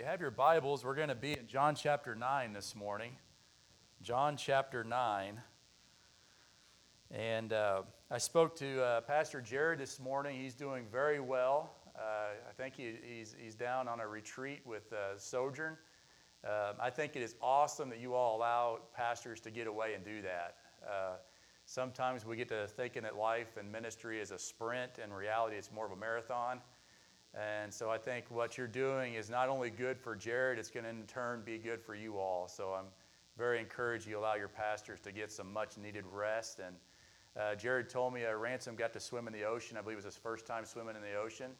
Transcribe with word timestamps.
you 0.00 0.06
have 0.06 0.18
your 0.18 0.30
Bibles, 0.30 0.82
we're 0.82 0.94
going 0.94 1.10
to 1.10 1.14
be 1.14 1.32
in 1.32 1.46
John 1.46 1.74
chapter 1.74 2.14
9 2.14 2.54
this 2.54 2.74
morning. 2.74 3.12
John 4.00 4.34
chapter 4.34 4.82
9. 4.82 5.38
And 7.10 7.52
uh, 7.52 7.82
I 8.10 8.16
spoke 8.16 8.56
to 8.60 8.82
uh, 8.82 9.00
Pastor 9.02 9.42
Jared 9.42 9.78
this 9.78 10.00
morning. 10.00 10.40
He's 10.40 10.54
doing 10.54 10.86
very 10.90 11.20
well. 11.20 11.74
Uh, 11.94 12.00
I 12.48 12.52
think 12.56 12.76
he, 12.76 12.94
he's, 13.06 13.36
he's 13.38 13.54
down 13.54 13.88
on 13.88 14.00
a 14.00 14.08
retreat 14.08 14.62
with 14.64 14.90
uh, 14.90 15.18
Sojourn. 15.18 15.76
Um, 16.44 16.76
I 16.80 16.88
think 16.88 17.14
it 17.14 17.20
is 17.20 17.34
awesome 17.42 17.90
that 17.90 18.00
you 18.00 18.14
all 18.14 18.38
allow 18.38 18.78
pastors 18.96 19.38
to 19.40 19.50
get 19.50 19.66
away 19.66 19.92
and 19.92 20.02
do 20.02 20.22
that. 20.22 20.56
Uh, 20.82 21.16
sometimes 21.66 22.24
we 22.24 22.36
get 22.36 22.48
to 22.48 22.66
thinking 22.68 23.02
that 23.02 23.16
life 23.16 23.58
and 23.58 23.70
ministry 23.70 24.18
is 24.18 24.30
a 24.30 24.38
sprint, 24.38 24.92
and 25.02 25.14
reality 25.14 25.56
it's 25.56 25.70
more 25.70 25.84
of 25.84 25.92
a 25.92 25.96
marathon. 25.96 26.62
And 27.34 27.72
so 27.72 27.90
I 27.90 27.98
think 27.98 28.24
what 28.28 28.58
you're 28.58 28.66
doing 28.66 29.14
is 29.14 29.30
not 29.30 29.48
only 29.48 29.70
good 29.70 29.98
for 29.98 30.16
Jared, 30.16 30.58
it's 30.58 30.70
going 30.70 30.84
to 30.84 30.90
in 30.90 31.02
turn 31.06 31.42
be 31.44 31.58
good 31.58 31.80
for 31.80 31.94
you 31.94 32.18
all. 32.18 32.48
So 32.48 32.74
I'm 32.74 32.86
very 33.38 33.60
encouraged 33.60 34.06
you 34.06 34.18
allow 34.18 34.34
your 34.34 34.48
pastors 34.48 35.00
to 35.00 35.12
get 35.12 35.30
some 35.30 35.52
much 35.52 35.78
needed 35.78 36.04
rest. 36.12 36.60
And 36.64 36.76
uh, 37.40 37.54
Jared 37.54 37.88
told 37.88 38.12
me 38.12 38.22
a 38.22 38.36
Ransom 38.36 38.74
got 38.74 38.92
to 38.94 39.00
swim 39.00 39.28
in 39.28 39.32
the 39.32 39.44
ocean. 39.44 39.76
I 39.76 39.80
believe 39.80 39.94
it 39.94 40.04
was 40.04 40.04
his 40.06 40.16
first 40.16 40.44
time 40.44 40.64
swimming 40.64 40.96
in 40.96 41.02
the 41.02 41.14
ocean. 41.14 41.52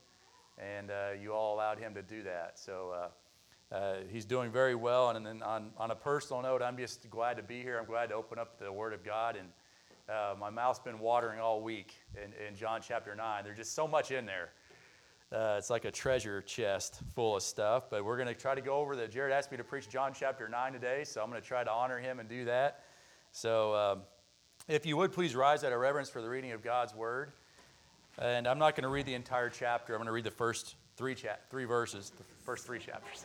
And 0.58 0.90
uh, 0.90 1.10
you 1.20 1.32
all 1.32 1.54
allowed 1.54 1.78
him 1.78 1.94
to 1.94 2.02
do 2.02 2.22
that. 2.24 2.58
So 2.58 2.92
uh, 2.92 3.74
uh 3.74 3.94
he's 4.10 4.24
doing 4.24 4.50
very 4.50 4.74
well. 4.74 5.10
And 5.10 5.24
then 5.24 5.40
on, 5.42 5.70
on 5.78 5.92
a 5.92 5.94
personal 5.94 6.42
note, 6.42 6.62
I'm 6.62 6.76
just 6.76 7.08
glad 7.10 7.36
to 7.36 7.44
be 7.44 7.62
here. 7.62 7.78
I'm 7.78 7.86
glad 7.86 8.08
to 8.08 8.16
open 8.16 8.40
up 8.40 8.58
the 8.58 8.72
Word 8.72 8.92
of 8.92 9.04
God. 9.04 9.36
And 9.36 9.48
uh, 10.08 10.34
my 10.38 10.50
mouth's 10.50 10.80
been 10.80 10.98
watering 10.98 11.38
all 11.38 11.62
week 11.62 11.94
in, 12.16 12.32
in 12.44 12.56
John 12.56 12.80
chapter 12.82 13.14
9. 13.14 13.44
There's 13.44 13.56
just 13.56 13.74
so 13.74 13.86
much 13.86 14.10
in 14.10 14.26
there. 14.26 14.50
Uh, 15.32 15.54
it's 15.56 15.70
like 15.70 15.84
a 15.84 15.92
treasure 15.92 16.42
chest 16.42 17.00
full 17.14 17.36
of 17.36 17.42
stuff, 17.42 17.84
but 17.88 18.04
we're 18.04 18.16
going 18.16 18.26
to 18.26 18.34
try 18.34 18.52
to 18.52 18.60
go 18.60 18.74
over 18.74 18.96
that. 18.96 19.12
Jared 19.12 19.32
asked 19.32 19.52
me 19.52 19.56
to 19.56 19.62
preach 19.64 19.88
John 19.88 20.12
chapter 20.12 20.48
9 20.48 20.72
today, 20.72 21.04
so 21.04 21.22
I'm 21.22 21.30
going 21.30 21.40
to 21.40 21.46
try 21.46 21.62
to 21.62 21.70
honor 21.70 22.00
him 22.00 22.18
and 22.18 22.28
do 22.28 22.46
that. 22.46 22.82
So, 23.30 23.74
um, 23.76 24.00
if 24.66 24.86
you 24.86 24.96
would 24.96 25.12
please 25.12 25.36
rise 25.36 25.62
out 25.62 25.72
of 25.72 25.78
reverence 25.78 26.10
for 26.10 26.20
the 26.20 26.28
reading 26.28 26.50
of 26.50 26.64
God's 26.64 26.94
word. 26.96 27.30
And 28.18 28.48
I'm 28.48 28.58
not 28.58 28.74
going 28.74 28.82
to 28.82 28.88
read 28.88 29.06
the 29.06 29.14
entire 29.14 29.50
chapter, 29.50 29.94
I'm 29.94 29.98
going 29.98 30.06
to 30.06 30.12
read 30.12 30.24
the 30.24 30.32
first 30.32 30.74
three, 30.96 31.14
cha- 31.14 31.38
three 31.48 31.64
verses, 31.64 32.10
the 32.10 32.24
first 32.44 32.66
three 32.66 32.80
chapters. 32.80 33.24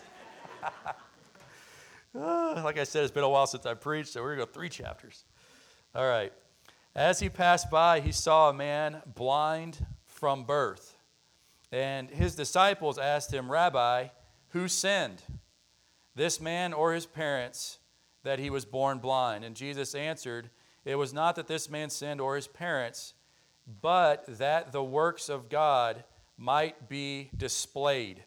uh, 2.15 2.61
like 2.63 2.77
I 2.77 2.83
said, 2.83 3.03
it's 3.03 3.11
been 3.11 3.23
a 3.23 3.29
while 3.29 3.47
since 3.47 3.65
I 3.65 3.73
preached, 3.73 4.09
so 4.09 4.21
we're 4.21 4.35
going 4.35 4.47
to 4.47 4.51
go 4.51 4.59
three 4.59 4.69
chapters. 4.69 5.25
All 5.95 6.07
right. 6.07 6.31
As 6.95 7.19
he 7.19 7.29
passed 7.29 7.71
by, 7.71 7.99
he 7.99 8.11
saw 8.11 8.51
a 8.51 8.53
man 8.53 9.01
blind 9.15 9.83
from 10.05 10.43
birth. 10.43 10.94
And 11.71 12.09
his 12.09 12.35
disciples 12.35 12.97
asked 12.97 13.33
him, 13.33 13.51
Rabbi, 13.51 14.07
who 14.49 14.67
sinned, 14.67 15.21
this 16.15 16.39
man 16.39 16.73
or 16.73 16.93
his 16.93 17.05
parents, 17.05 17.79
that 18.23 18.39
he 18.39 18.49
was 18.49 18.65
born 18.65 18.99
blind? 18.99 19.43
And 19.43 19.55
Jesus 19.55 19.95
answered, 19.95 20.49
It 20.85 20.95
was 20.95 21.13
not 21.13 21.35
that 21.35 21.47
this 21.47 21.69
man 21.69 21.89
sinned 21.89 22.21
or 22.21 22.35
his 22.35 22.47
parents, 22.47 23.13
but 23.81 24.25
that 24.37 24.71
the 24.71 24.83
works 24.83 25.29
of 25.29 25.49
God 25.49 26.03
might 26.37 26.89
be 26.89 27.29
displayed 27.35 28.23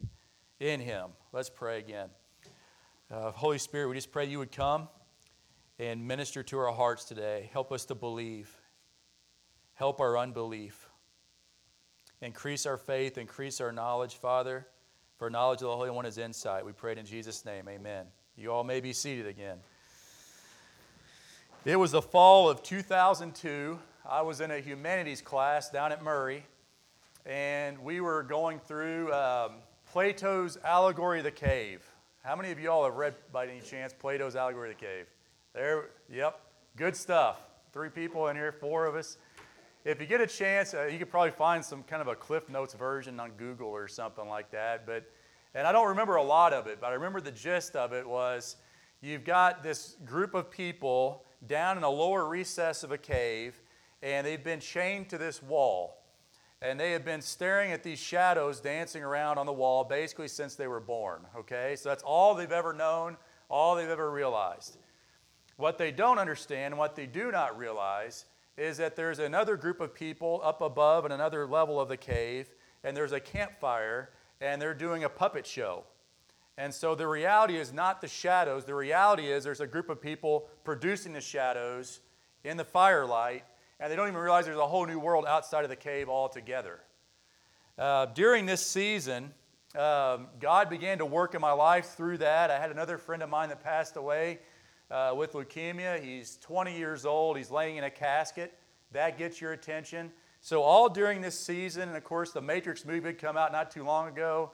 in 0.59 0.79
him. 0.79 1.11
Let's 1.31 1.49
pray 1.49 1.79
again. 1.79 2.09
Uh, 3.11 3.31
Holy 3.31 3.57
Spirit, 3.57 3.87
we 3.87 3.95
just 3.95 4.11
pray 4.11 4.25
you 4.25 4.39
would 4.39 4.51
come 4.51 4.87
and 5.79 6.05
minister 6.05 6.43
to 6.43 6.59
our 6.59 6.73
hearts 6.73 7.05
today. 7.05 7.49
Help 7.53 7.71
us 7.71 7.85
to 7.85 7.95
believe, 7.95 8.53
help 9.73 10.01
our 10.01 10.17
unbelief. 10.17 10.88
Increase 12.21 12.65
our 12.65 12.77
faith, 12.77 13.17
increase 13.17 13.61
our 13.61 13.71
knowledge, 13.71 14.15
Father. 14.15 14.67
For 15.17 15.29
knowledge 15.29 15.61
of 15.61 15.69
the 15.69 15.75
Holy 15.75 15.89
One 15.89 16.05
is 16.05 16.17
insight. 16.17 16.65
We 16.65 16.71
pray 16.71 16.93
it 16.93 16.97
in 16.97 17.05
Jesus' 17.05 17.45
name. 17.45 17.67
Amen. 17.69 18.05
You 18.37 18.51
all 18.51 18.63
may 18.63 18.79
be 18.79 18.93
seated 18.93 19.27
again. 19.27 19.57
It 21.65 21.75
was 21.75 21.91
the 21.91 22.01
fall 22.01 22.49
of 22.49 22.63
2002. 22.63 23.79
I 24.09 24.21
was 24.21 24.41
in 24.41 24.51
a 24.51 24.59
humanities 24.59 25.21
class 25.21 25.69
down 25.69 25.91
at 25.91 26.01
Murray, 26.01 26.45
and 27.25 27.77
we 27.79 28.01
were 28.01 28.23
going 28.23 28.59
through 28.59 29.13
um, 29.13 29.51
Plato's 29.91 30.57
Allegory 30.63 31.19
of 31.19 31.25
the 31.25 31.31
Cave. 31.31 31.85
How 32.23 32.35
many 32.35 32.51
of 32.51 32.59
you 32.59 32.71
all 32.71 32.85
have 32.85 32.95
read, 32.95 33.15
by 33.31 33.45
any 33.45 33.61
chance, 33.61 33.93
Plato's 33.93 34.35
Allegory 34.35 34.71
of 34.71 34.77
the 34.77 34.85
Cave? 34.85 35.05
There, 35.53 35.89
yep, 36.09 36.39
good 36.75 36.95
stuff. 36.95 37.41
Three 37.71 37.89
people 37.89 38.27
in 38.27 38.35
here, 38.35 38.51
four 38.51 38.85
of 38.85 38.95
us 38.95 39.17
if 39.89 39.99
you 39.99 40.05
get 40.05 40.21
a 40.21 40.27
chance, 40.27 40.75
uh, 40.75 40.85
you 40.85 40.99
could 40.99 41.09
probably 41.09 41.31
find 41.31 41.65
some 41.65 41.81
kind 41.81 41.99
of 41.99 42.07
a 42.07 42.15
Cliff 42.15 42.47
Notes 42.47 42.75
version 42.75 43.19
on 43.19 43.31
Google 43.31 43.69
or 43.69 43.87
something 43.87 44.27
like 44.27 44.51
that. 44.51 44.85
But, 44.85 45.09
and 45.55 45.65
I 45.65 45.71
don't 45.71 45.87
remember 45.87 46.17
a 46.17 46.23
lot 46.23 46.53
of 46.53 46.67
it, 46.67 46.79
but 46.79 46.91
I 46.91 46.93
remember 46.93 47.19
the 47.19 47.31
gist 47.31 47.75
of 47.75 47.91
it 47.91 48.07
was 48.07 48.57
you've 49.01 49.23
got 49.23 49.63
this 49.63 49.95
group 50.05 50.35
of 50.35 50.51
people 50.51 51.25
down 51.47 51.75
in 51.75 51.83
a 51.83 51.89
lower 51.89 52.27
recess 52.29 52.83
of 52.83 52.91
a 52.91 52.99
cave, 52.99 53.59
and 54.03 54.27
they've 54.27 54.43
been 54.43 54.59
chained 54.59 55.09
to 55.09 55.17
this 55.17 55.41
wall. 55.41 55.95
And 56.61 56.79
they 56.79 56.91
have 56.91 57.03
been 57.03 57.21
staring 57.21 57.71
at 57.71 57.81
these 57.81 57.99
shadows 57.99 58.59
dancing 58.59 59.01
around 59.01 59.39
on 59.39 59.47
the 59.47 59.53
wall 59.53 59.83
basically 59.83 60.27
since 60.27 60.53
they 60.53 60.67
were 60.67 60.81
born. 60.81 61.21
Okay? 61.35 61.75
So 61.75 61.89
that's 61.89 62.03
all 62.03 62.35
they've 62.35 62.51
ever 62.51 62.73
known, 62.73 63.17
all 63.49 63.75
they've 63.75 63.89
ever 63.89 64.11
realized. 64.11 64.77
What 65.57 65.79
they 65.79 65.91
don't 65.91 66.19
understand, 66.19 66.77
what 66.77 66.95
they 66.95 67.07
do 67.07 67.31
not 67.31 67.57
realize, 67.57 68.25
is 68.59 68.77
that 68.77 68.95
there's 68.95 69.19
another 69.19 69.55
group 69.55 69.79
of 69.79 69.93
people 69.93 70.41
up 70.43 70.61
above 70.61 71.05
in 71.05 71.11
another 71.11 71.47
level 71.47 71.79
of 71.79 71.87
the 71.87 71.97
cave, 71.97 72.49
and 72.83 72.95
there's 72.95 73.13
a 73.13 73.19
campfire, 73.19 74.09
and 74.41 74.61
they're 74.61 74.73
doing 74.73 75.03
a 75.03 75.09
puppet 75.09 75.45
show. 75.45 75.83
And 76.57 76.73
so 76.73 76.93
the 76.93 77.07
reality 77.07 77.55
is 77.55 77.71
not 77.71 78.01
the 78.01 78.07
shadows. 78.07 78.65
The 78.65 78.75
reality 78.75 79.31
is 79.31 79.45
there's 79.45 79.61
a 79.61 79.67
group 79.67 79.89
of 79.89 80.01
people 80.01 80.49
producing 80.65 81.13
the 81.13 81.21
shadows 81.21 82.01
in 82.43 82.57
the 82.57 82.65
firelight, 82.65 83.45
and 83.79 83.89
they 83.89 83.95
don't 83.95 84.09
even 84.09 84.19
realize 84.19 84.45
there's 84.45 84.57
a 84.57 84.67
whole 84.67 84.85
new 84.85 84.99
world 84.99 85.25
outside 85.25 85.63
of 85.63 85.69
the 85.69 85.75
cave 85.77 86.09
altogether. 86.09 86.81
Uh, 87.77 88.07
during 88.07 88.45
this 88.45 88.65
season, 88.65 89.33
um, 89.77 90.27
God 90.41 90.69
began 90.69 90.97
to 90.97 91.05
work 91.05 91.33
in 91.33 91.39
my 91.39 91.53
life 91.53 91.91
through 91.95 92.17
that. 92.17 92.51
I 92.51 92.59
had 92.59 92.71
another 92.71 92.97
friend 92.97 93.23
of 93.23 93.29
mine 93.29 93.49
that 93.49 93.63
passed 93.63 93.95
away 93.95 94.39
uh, 94.91 95.13
with 95.15 95.33
leukemia. 95.33 96.03
He's 96.03 96.37
20 96.37 96.77
years 96.77 97.05
old. 97.05 97.37
He's 97.37 97.51
laying 97.51 97.77
in 97.77 97.83
a 97.83 97.89
casket. 97.89 98.53
That 98.91 99.17
gets 99.17 99.39
your 99.39 99.53
attention. 99.53 100.11
So, 100.41 100.61
all 100.61 100.89
during 100.89 101.21
this 101.21 101.37
season, 101.37 101.89
and 101.89 101.97
of 101.97 102.03
course, 102.03 102.31
the 102.31 102.41
Matrix 102.41 102.85
movie 102.85 103.07
had 103.07 103.17
come 103.17 103.37
out 103.37 103.51
not 103.51 103.69
too 103.71 103.83
long 103.83 104.07
ago, 104.07 104.51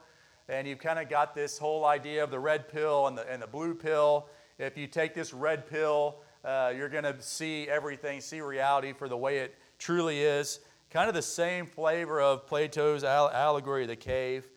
and 0.48 0.66
you've 0.66 0.80
kind 0.80 0.98
of 0.98 1.08
got 1.08 1.34
this 1.34 1.58
whole 1.58 1.84
idea 1.84 2.22
of 2.24 2.30
the 2.30 2.40
red 2.40 2.68
pill 2.68 3.06
and 3.06 3.16
the, 3.16 3.30
and 3.30 3.40
the 3.40 3.46
blue 3.46 3.74
pill. 3.74 4.28
If 4.58 4.76
you 4.76 4.86
take 4.86 5.14
this 5.14 5.32
red 5.32 5.68
pill, 5.68 6.16
uh, 6.44 6.72
you're 6.76 6.88
going 6.88 7.04
to 7.04 7.20
see 7.20 7.68
everything, 7.68 8.20
see 8.20 8.40
reality 8.40 8.92
for 8.92 9.08
the 9.08 9.16
way 9.16 9.38
it 9.38 9.54
truly 9.78 10.20
is. 10.20 10.60
Kind 10.90 11.08
of 11.08 11.14
the 11.14 11.22
same 11.22 11.66
flavor 11.66 12.20
of 12.20 12.46
Plato's 12.46 13.04
allegory 13.04 13.82
of 13.82 13.88
the 13.88 13.96
cave. 13.96 14.48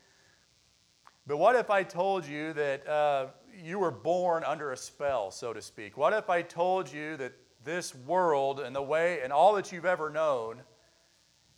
But 1.27 1.37
what 1.37 1.55
if 1.55 1.69
I 1.69 1.83
told 1.83 2.25
you 2.25 2.53
that 2.53 2.87
uh, 2.87 3.27
you 3.57 3.79
were 3.79 3.91
born 3.91 4.43
under 4.43 4.71
a 4.71 4.77
spell, 4.77 5.31
so 5.31 5.53
to 5.53 5.61
speak? 5.61 5.97
What 5.97 6.13
if 6.13 6.29
I 6.29 6.41
told 6.41 6.91
you 6.91 7.17
that 7.17 7.33
this 7.63 7.93
world 7.93 8.59
and 8.59 8.75
the 8.75 8.81
way 8.81 9.21
and 9.21 9.33
all 9.33 9.53
that 9.55 9.71
you've 9.71 9.85
ever 9.85 10.09
known 10.09 10.61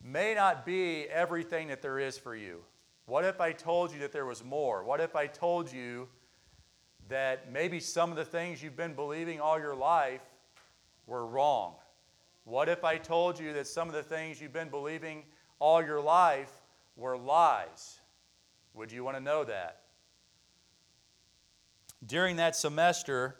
may 0.03 0.33
not 0.33 0.65
be 0.65 1.05
everything 1.09 1.67
that 1.67 1.81
there 1.81 1.99
is 1.99 2.17
for 2.17 2.35
you? 2.35 2.61
What 3.05 3.25
if 3.25 3.41
I 3.41 3.51
told 3.51 3.91
you 3.93 3.99
that 3.99 4.11
there 4.11 4.25
was 4.25 4.43
more? 4.43 4.83
What 4.83 5.01
if 5.01 5.15
I 5.15 5.27
told 5.27 5.71
you 5.71 6.07
that 7.09 7.51
maybe 7.51 7.79
some 7.79 8.09
of 8.09 8.15
the 8.15 8.25
things 8.25 8.63
you've 8.63 8.77
been 8.77 8.93
believing 8.93 9.39
all 9.39 9.59
your 9.59 9.75
life 9.75 10.21
were 11.07 11.25
wrong? 11.25 11.75
What 12.45 12.69
if 12.69 12.83
I 12.83 12.97
told 12.97 13.39
you 13.39 13.53
that 13.53 13.67
some 13.67 13.87
of 13.87 13.93
the 13.93 14.03
things 14.03 14.41
you've 14.41 14.53
been 14.53 14.69
believing 14.69 15.23
all 15.59 15.83
your 15.83 16.01
life 16.01 16.51
were 16.95 17.17
lies? 17.17 17.99
Would 18.73 18.91
you 18.91 19.03
want 19.03 19.17
to 19.17 19.23
know 19.23 19.43
that? 19.43 19.80
During 22.05 22.37
that 22.37 22.55
semester, 22.55 23.35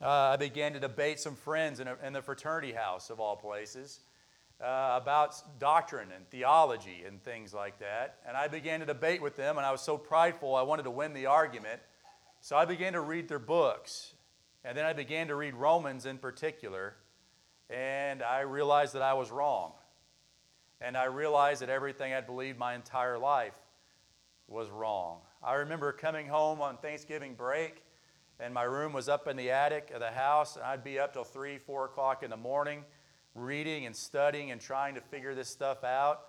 uh, 0.00 0.08
I 0.08 0.36
began 0.36 0.72
to 0.72 0.80
debate 0.80 1.20
some 1.20 1.36
friends 1.36 1.78
in, 1.78 1.86
a, 1.86 1.96
in, 2.04 2.12
the 2.12 2.20
fraternity 2.20 2.72
house, 2.72 3.10
of 3.10 3.20
all 3.20 3.36
places, 3.36 4.00
uh, 4.60 4.98
about 5.00 5.60
doctrine 5.60 6.08
and 6.14 6.28
theology 6.28 7.04
and 7.06 7.22
things 7.22 7.54
like 7.54 7.78
that. 7.78 8.16
And 8.26 8.36
I 8.36 8.48
began 8.48 8.80
to 8.80 8.86
debate 8.86 9.22
with 9.22 9.36
them, 9.36 9.56
and 9.56 9.64
I 9.64 9.70
was 9.70 9.82
so 9.82 9.96
prideful, 9.96 10.56
I 10.56 10.62
wanted 10.62 10.82
to 10.84 10.90
win 10.90 11.12
the 11.12 11.26
argument. 11.26 11.80
So 12.40 12.56
I 12.56 12.64
began 12.64 12.94
to 12.94 13.00
read 13.00 13.28
their 13.28 13.38
books. 13.38 14.14
And 14.64 14.76
then 14.76 14.84
I 14.84 14.92
began 14.92 15.28
to 15.28 15.36
read 15.36 15.54
Romans 15.54 16.04
in 16.04 16.18
particular, 16.18 16.96
and 17.70 18.20
I 18.20 18.40
realized 18.40 18.94
that 18.94 19.02
I 19.02 19.14
was 19.14 19.30
wrong. 19.30 19.74
And 20.80 20.96
I 20.96 21.04
realized 21.04 21.62
that 21.62 21.68
everything 21.68 22.12
I'd 22.12 22.26
believed 22.26 22.58
my 22.58 22.74
entire 22.74 23.16
life 23.16 23.54
was 24.48 24.70
wrong. 24.70 25.20
I 25.40 25.54
remember 25.54 25.92
coming 25.92 26.26
home 26.26 26.60
on 26.60 26.78
Thanksgiving 26.78 27.34
break 27.34 27.84
and 28.42 28.52
my 28.52 28.64
room 28.64 28.92
was 28.92 29.08
up 29.08 29.28
in 29.28 29.36
the 29.36 29.52
attic 29.52 29.92
of 29.94 30.00
the 30.00 30.10
house, 30.10 30.56
and 30.56 30.64
I'd 30.64 30.82
be 30.82 30.98
up 30.98 31.12
till 31.12 31.22
3, 31.22 31.58
4 31.58 31.84
o'clock 31.84 32.24
in 32.24 32.30
the 32.30 32.36
morning 32.36 32.84
reading 33.36 33.86
and 33.86 33.94
studying 33.94 34.50
and 34.50 34.60
trying 34.60 34.96
to 34.96 35.00
figure 35.00 35.34
this 35.34 35.48
stuff 35.48 35.84
out. 35.84 36.22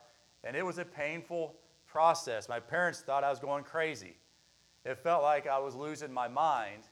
And 0.43 0.55
it 0.55 0.63
was 0.63 0.77
a 0.77 0.85
painful 0.85 1.55
process. 1.87 2.47
My 2.47 2.59
parents 2.59 3.01
thought 3.01 3.23
I 3.23 3.31
was 3.31 3.39
going 3.39 3.63
crazy. 3.63 4.15
It 4.85 4.99
felt 4.99 5.23
like 5.23 5.47
I 5.47 5.57
was 5.57 5.75
losing 5.75 6.13
my 6.13 6.27
mind. 6.27 6.83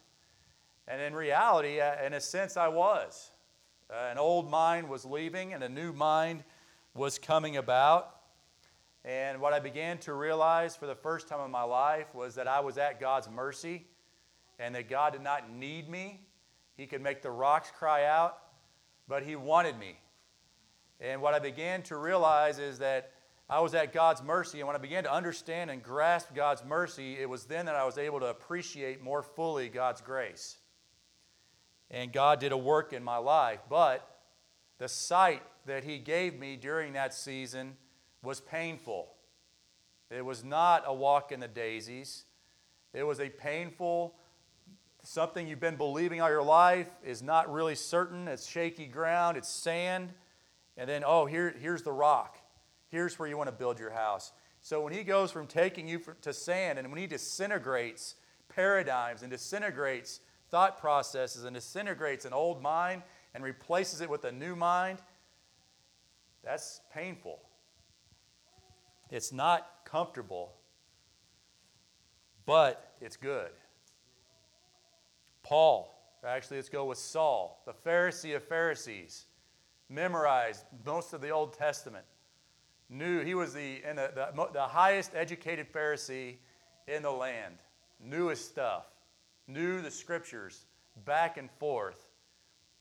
And 0.88 1.00
in 1.00 1.14
reality, 1.14 1.80
uh, 1.80 2.04
in 2.04 2.14
a 2.14 2.22
sense, 2.22 2.58
I 2.58 2.68
was. 2.68 3.32
Uh, 3.90 4.10
an 4.10 4.18
old 4.18 4.50
mind 4.50 4.90
was 4.90 5.06
leaving, 5.06 5.54
and 5.54 5.64
a 5.64 5.70
new 5.70 5.94
mind 5.94 6.44
was 6.96 7.20
coming 7.20 7.58
about. 7.58 8.16
And 9.06 9.40
what 9.40 9.54
I 9.54 9.60
began 9.60 9.98
to 10.00 10.14
realize 10.14 10.76
for 10.76 10.88
the 10.88 10.96
first 10.96 11.28
time 11.28 11.46
in 11.46 11.52
my 11.52 11.64
life 11.64 12.14
was 12.16 12.36
that 12.36 12.48
I 12.48 12.60
was 12.60 12.78
at 12.78 13.00
God's 13.00 13.30
mercy 13.30 13.86
and 14.62 14.76
that 14.76 14.88
God 14.90 15.14
did 15.14 15.24
not 15.24 15.52
need 15.52 15.90
me. 15.90 16.22
He 16.78 16.86
could 16.86 17.02
make 17.02 17.22
the 17.22 17.32
rocks 17.32 17.72
cry 17.72 18.06
out, 18.06 18.38
but 19.08 19.24
He 19.24 19.36
wanted 19.36 19.78
me. 19.78 20.00
And 21.00 21.22
what 21.22 21.34
I 21.34 21.40
began 21.40 21.82
to 21.84 21.98
realize 21.98 22.60
is 22.60 22.78
that 22.80 23.12
I 23.50 23.60
was 23.60 23.74
at 23.74 23.92
God's 23.92 24.22
mercy. 24.22 24.60
And 24.60 24.68
when 24.68 24.76
I 24.76 24.80
began 24.80 25.04
to 25.04 25.12
understand 25.12 25.72
and 25.72 25.82
grasp 25.82 26.34
God's 26.36 26.64
mercy, 26.64 27.18
it 27.20 27.28
was 27.28 27.46
then 27.46 27.66
that 27.66 27.76
I 27.76 27.84
was 27.84 27.98
able 27.98 28.20
to 28.20 28.28
appreciate 28.28 29.02
more 29.02 29.24
fully 29.24 29.68
God's 29.68 30.00
grace. 30.00 30.58
And 31.90 32.14
God 32.14 32.40
did 32.40 32.52
a 32.52 32.58
work 32.58 32.94
in 32.94 33.04
my 33.04 33.18
life. 33.18 33.60
But 33.68 34.08
the 34.78 34.88
sight 34.88 35.42
that 35.66 35.84
He 35.84 35.98
gave 35.98 36.40
me 36.40 36.56
during 36.56 36.94
that 36.94 37.14
season 37.14 37.76
was 38.24 38.40
painful. 38.40 39.10
It 40.12 40.24
was 40.24 40.44
not 40.44 40.84
a 40.86 40.94
walk 40.94 41.32
in 41.32 41.40
the 41.40 41.48
daisies. 41.48 42.26
It 42.94 43.04
was 43.04 43.20
a 43.20 43.30
painful, 43.30 44.16
something 45.04 45.48
you've 45.48 45.60
been 45.60 45.76
believing 45.76 46.22
all 46.22 46.30
your 46.30 46.44
life 46.44 46.88
is 47.04 47.22
not 47.22 47.52
really 47.52 47.76
certain. 47.76 48.28
It's 48.28 48.48
shaky 48.48 48.86
ground, 48.86 49.38
it's 49.38 49.50
sand. 49.50 50.14
And 50.78 50.90
then, 50.90 51.04
oh, 51.06 51.26
here, 51.26 51.54
here's 51.60 51.84
the 51.84 51.92
rock. 51.92 52.38
Here's 52.90 53.18
where 53.18 53.28
you 53.28 53.38
want 53.38 53.48
to 53.48 53.56
build 53.56 53.80
your 53.80 53.92
house. 53.92 54.32
So 54.62 54.82
when 54.82 54.94
he 54.94 55.04
goes 55.04 55.32
from 55.32 55.48
taking 55.48 55.88
you 55.88 56.02
to 56.22 56.34
sand 56.34 56.78
and 56.78 56.90
when 56.90 57.00
he 57.00 57.08
disintegrates 57.08 58.16
paradigms 58.50 59.22
and 59.22 59.32
disintegrates 59.32 60.20
thought 60.50 60.78
processes 60.80 61.46
and 61.46 61.56
disintegrates 61.56 62.26
an 62.26 62.34
old 62.34 62.62
mind 62.62 63.02
and 63.34 63.44
replaces 63.44 64.02
it 64.02 64.10
with 64.10 64.26
a 64.26 64.32
new 64.32 64.56
mind, 64.56 65.00
that's 66.44 66.82
painful. 66.94 67.40
It's 69.10 69.32
not 69.32 69.68
comfortable, 69.86 70.54
but 72.46 72.94
it's 73.02 73.18
good. 73.18 73.52
Paul, 75.44 75.94
actually, 76.26 76.58
let's 76.58 76.70
go 76.70 76.86
with 76.86 76.98
Saul, 76.98 77.62
the 77.66 77.74
Pharisee 77.74 78.36
of 78.36 78.44
Pharisees, 78.44 79.26
memorized 79.90 80.66
most 80.86 81.14
of 81.14 81.22
the 81.22 81.30
Old 81.30 81.54
Testament. 81.54 82.06
Knew 82.90 83.24
he 83.24 83.36
was 83.36 83.54
the, 83.54 83.82
the, 83.84 84.32
the, 84.36 84.48
the 84.54 84.62
highest 84.62 85.12
educated 85.16 85.72
Pharisee 85.72 86.36
in 86.88 87.04
the 87.04 87.12
land, 87.12 87.56
knew 88.00 88.28
his 88.28 88.44
stuff, 88.44 88.86
knew 89.48 89.82
the 89.82 89.92
scriptures 89.92 90.66
back 91.06 91.38
and 91.38 91.50
forth. 91.52 92.08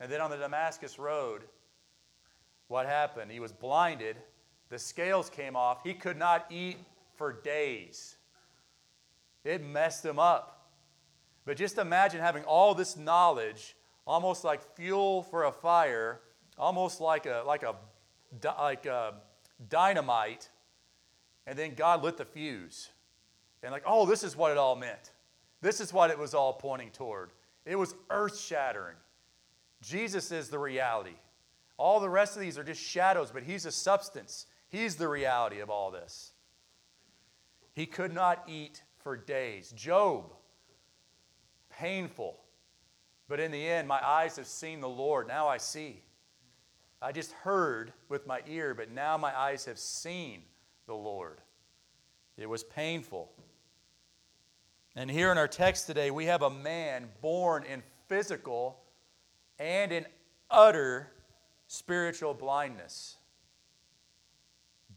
And 0.00 0.10
then 0.10 0.20
on 0.20 0.30
the 0.30 0.36
Damascus 0.36 0.98
Road, 0.98 1.42
what 2.68 2.86
happened? 2.86 3.30
He 3.30 3.40
was 3.40 3.52
blinded 3.52 4.16
the 4.70 4.78
scales 4.78 5.28
came 5.28 5.56
off. 5.56 5.78
He 5.82 5.92
could 5.92 6.16
not 6.16 6.46
eat 6.48 6.78
for 7.16 7.32
days. 7.32 8.16
It 9.44 9.62
messed 9.62 10.04
him 10.04 10.18
up. 10.18 10.59
But 11.50 11.56
just 11.56 11.78
imagine 11.78 12.20
having 12.20 12.44
all 12.44 12.76
this 12.76 12.96
knowledge, 12.96 13.74
almost 14.06 14.44
like 14.44 14.62
fuel 14.76 15.24
for 15.24 15.46
a 15.46 15.50
fire, 15.50 16.20
almost 16.56 17.00
like 17.00 17.26
a, 17.26 17.42
like 17.44 17.64
a, 17.64 17.74
like 18.44 18.86
a 18.86 19.14
dynamite, 19.68 20.48
and 21.48 21.58
then 21.58 21.74
God 21.74 22.04
lit 22.04 22.18
the 22.18 22.24
fuse. 22.24 22.90
And, 23.64 23.72
like, 23.72 23.82
oh, 23.84 24.06
this 24.06 24.22
is 24.22 24.36
what 24.36 24.52
it 24.52 24.58
all 24.58 24.76
meant. 24.76 25.10
This 25.60 25.80
is 25.80 25.92
what 25.92 26.12
it 26.12 26.18
was 26.20 26.34
all 26.34 26.52
pointing 26.52 26.90
toward. 26.90 27.30
It 27.66 27.74
was 27.74 27.96
earth 28.10 28.38
shattering. 28.38 28.94
Jesus 29.82 30.30
is 30.30 30.50
the 30.50 30.58
reality. 30.60 31.16
All 31.78 31.98
the 31.98 32.08
rest 32.08 32.36
of 32.36 32.42
these 32.42 32.58
are 32.58 32.62
just 32.62 32.80
shadows, 32.80 33.32
but 33.32 33.42
He's 33.42 33.66
a 33.66 33.72
substance. 33.72 34.46
He's 34.68 34.94
the 34.94 35.08
reality 35.08 35.58
of 35.58 35.68
all 35.68 35.90
this. 35.90 36.30
He 37.72 37.86
could 37.86 38.14
not 38.14 38.44
eat 38.46 38.84
for 39.02 39.16
days. 39.16 39.72
Job, 39.72 40.32
painful. 41.80 42.38
But 43.28 43.40
in 43.40 43.50
the 43.50 43.66
end, 43.66 43.88
my 43.88 44.04
eyes 44.04 44.36
have 44.36 44.46
seen 44.46 44.80
the 44.80 44.88
Lord. 44.88 45.28
Now 45.28 45.48
I 45.48 45.56
see. 45.56 46.02
I 47.00 47.12
just 47.12 47.32
heard 47.32 47.92
with 48.08 48.26
my 48.26 48.40
ear, 48.46 48.74
but 48.74 48.90
now 48.90 49.16
my 49.16 49.36
eyes 49.38 49.64
have 49.64 49.78
seen 49.78 50.42
the 50.86 50.94
Lord. 50.94 51.38
It 52.36 52.48
was 52.48 52.62
painful. 52.62 53.30
And 54.96 55.10
here 55.10 55.30
in 55.32 55.38
our 55.38 55.48
text 55.48 55.86
today, 55.86 56.10
we 56.10 56.26
have 56.26 56.42
a 56.42 56.50
man 56.50 57.08
born 57.22 57.64
in 57.64 57.82
physical 58.08 58.80
and 59.58 59.92
in 59.92 60.06
utter 60.50 61.12
spiritual 61.68 62.34
blindness 62.34 63.16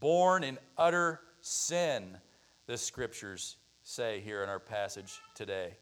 born 0.03 0.43
in 0.43 0.57
utter 0.77 1.21
sin, 1.39 2.17
the 2.67 2.77
scriptures 2.77 3.55
say 3.83 4.19
here 4.19 4.43
in 4.43 4.49
our 4.49 4.59
passage 4.59 5.21
today. 5.33 5.77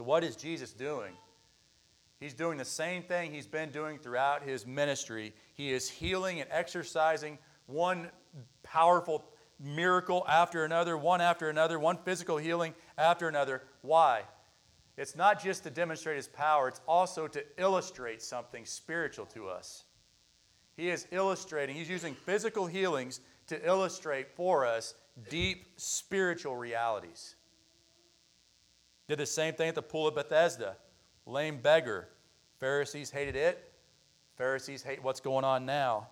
So, 0.00 0.04
what 0.04 0.24
is 0.24 0.34
Jesus 0.34 0.72
doing? 0.72 1.12
He's 2.20 2.32
doing 2.32 2.56
the 2.56 2.64
same 2.64 3.02
thing 3.02 3.34
he's 3.34 3.46
been 3.46 3.68
doing 3.68 3.98
throughout 3.98 4.42
his 4.42 4.66
ministry. 4.66 5.34
He 5.52 5.72
is 5.72 5.90
healing 5.90 6.40
and 6.40 6.48
exercising 6.50 7.36
one 7.66 8.08
powerful 8.62 9.26
miracle 9.62 10.24
after 10.26 10.64
another, 10.64 10.96
one 10.96 11.20
after 11.20 11.50
another, 11.50 11.78
one 11.78 11.98
physical 11.98 12.38
healing 12.38 12.72
after 12.96 13.28
another. 13.28 13.62
Why? 13.82 14.22
It's 14.96 15.16
not 15.16 15.44
just 15.44 15.64
to 15.64 15.70
demonstrate 15.70 16.16
his 16.16 16.28
power, 16.28 16.68
it's 16.68 16.80
also 16.88 17.28
to 17.28 17.44
illustrate 17.58 18.22
something 18.22 18.64
spiritual 18.64 19.26
to 19.26 19.50
us. 19.50 19.84
He 20.78 20.88
is 20.88 21.06
illustrating, 21.10 21.76
he's 21.76 21.90
using 21.90 22.14
physical 22.14 22.66
healings 22.66 23.20
to 23.48 23.68
illustrate 23.68 24.30
for 24.30 24.64
us 24.64 24.94
deep 25.28 25.66
spiritual 25.76 26.56
realities. 26.56 27.34
Did 29.10 29.18
the 29.18 29.26
same 29.26 29.54
thing 29.54 29.68
at 29.68 29.74
the 29.74 29.82
pool 29.82 30.06
of 30.06 30.14
Bethesda. 30.14 30.76
Lame 31.26 31.56
beggar. 31.56 32.06
Pharisees 32.60 33.10
hated 33.10 33.34
it. 33.34 33.72
Pharisees 34.36 34.84
hate 34.84 35.02
what's 35.02 35.18
going 35.18 35.44
on 35.44 35.66
now. 35.66 36.06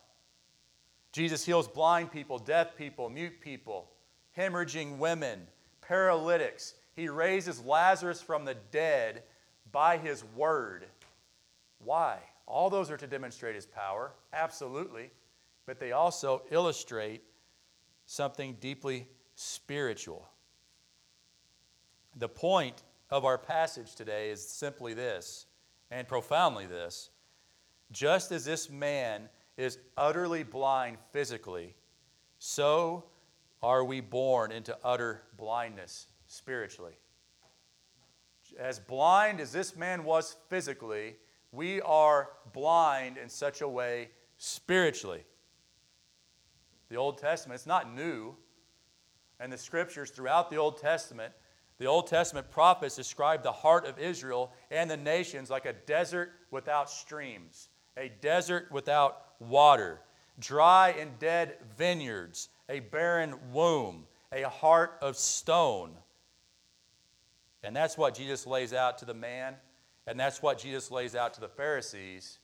Jesus 1.12 1.47
heals 1.47 1.69
blind 1.69 2.11
people, 2.11 2.41
deaf 2.41 2.75
people, 2.75 3.09
mute 3.09 3.41
people, 3.41 3.89
hemorrhaging 4.37 4.99
women, 4.99 5.47
paralytics. 5.81 6.75
He 6.97 7.09
raises 7.09 7.64
Lazarus 7.64 8.21
from 8.21 8.45
the 8.45 8.57
dead 8.73 9.23
by 9.71 9.97
his 9.97 10.25
word. 10.35 10.85
Why? 11.85 12.19
All 12.47 12.69
those 12.69 12.90
are 12.90 12.97
to 12.97 13.07
demonstrate 13.07 13.55
his 13.55 13.67
power, 13.67 14.11
absolutely, 14.33 15.12
but 15.67 15.78
they 15.78 15.93
also 15.93 16.43
illustrate 16.50 17.23
something 18.07 18.57
deeply 18.59 19.07
spiritual. 19.37 20.28
The 22.17 22.28
point 22.28 22.83
of 23.11 23.25
our 23.25 23.38
passage 23.38 23.95
today 23.95 24.31
is 24.31 24.47
simply 24.47 24.95
this, 24.95 25.47
and 25.91 26.07
profoundly 26.07 26.67
this. 26.67 27.11
Just 27.91 28.33
as 28.33 28.45
this 28.45 28.69
man 28.69 29.29
is 29.57 29.79
utterly 29.97 30.43
blind 30.43 30.99
physically, 31.12 31.75
so 32.38 33.05
are 33.62 33.85
we 33.85 34.00
born 34.00 34.53
into 34.53 34.77
utter 34.85 35.23
blindness 35.37 36.07
spiritually. 36.27 36.95
As 38.59 38.79
blind 38.79 39.41
as 39.41 39.53
this 39.53 39.77
man 39.77 40.05
was 40.05 40.37
physically, 40.49 41.17
we 41.53 41.81
are 41.81 42.31
blind 42.53 43.17
in 43.17 43.29
such 43.29 43.61
a 43.61 43.69
way 43.69 44.11
spiritually. 44.37 45.25
The 46.88 46.97
Old 46.97 47.19
Testament, 47.19 47.57
it's 47.57 47.67
not 47.67 47.93
new. 47.93 48.37
And 49.41 49.53
the 49.53 49.59
scriptures 49.59 50.11
throughout 50.11 50.50
the 50.50 50.57
Old 50.57 50.81
Testament, 50.81 51.33
the 51.78 51.87
Old 51.87 52.08
Testament 52.08 52.50
prophets 52.50 52.97
describe 52.97 53.42
the 53.42 53.52
heart 53.52 53.87
of 53.87 53.99
Israel 53.99 54.52
and 54.70 54.90
the 54.90 54.97
nations 54.97 55.49
like 55.49 55.64
a 55.64 55.73
desert 55.73 56.32
without 56.50 56.90
streams, 56.90 57.68
a 57.97 58.11
desert 58.20 58.70
without 58.73 59.23
water, 59.38 60.00
dry 60.40 60.90
and 60.99 61.18
dead 61.18 61.56
vineyards, 61.76 62.49
a 62.68 62.80
barren 62.80 63.35
womb, 63.52 64.06
a 64.32 64.42
heart 64.49 64.99
of 65.00 65.16
stone. 65.16 65.92
And 67.62 67.75
that's 67.75 67.97
what 67.97 68.14
Jesus 68.14 68.47
lays 68.47 68.73
out 68.73 68.99
to 68.99 69.04
the 69.04 69.14
man 69.14 69.54
and 70.08 70.18
that's 70.18 70.40
what 70.40 70.58
Jesus 70.58 70.90
lays 70.90 71.14
out 71.14 71.35
to 71.35 71.40
the 71.40 71.49
Pharisees 71.49 72.38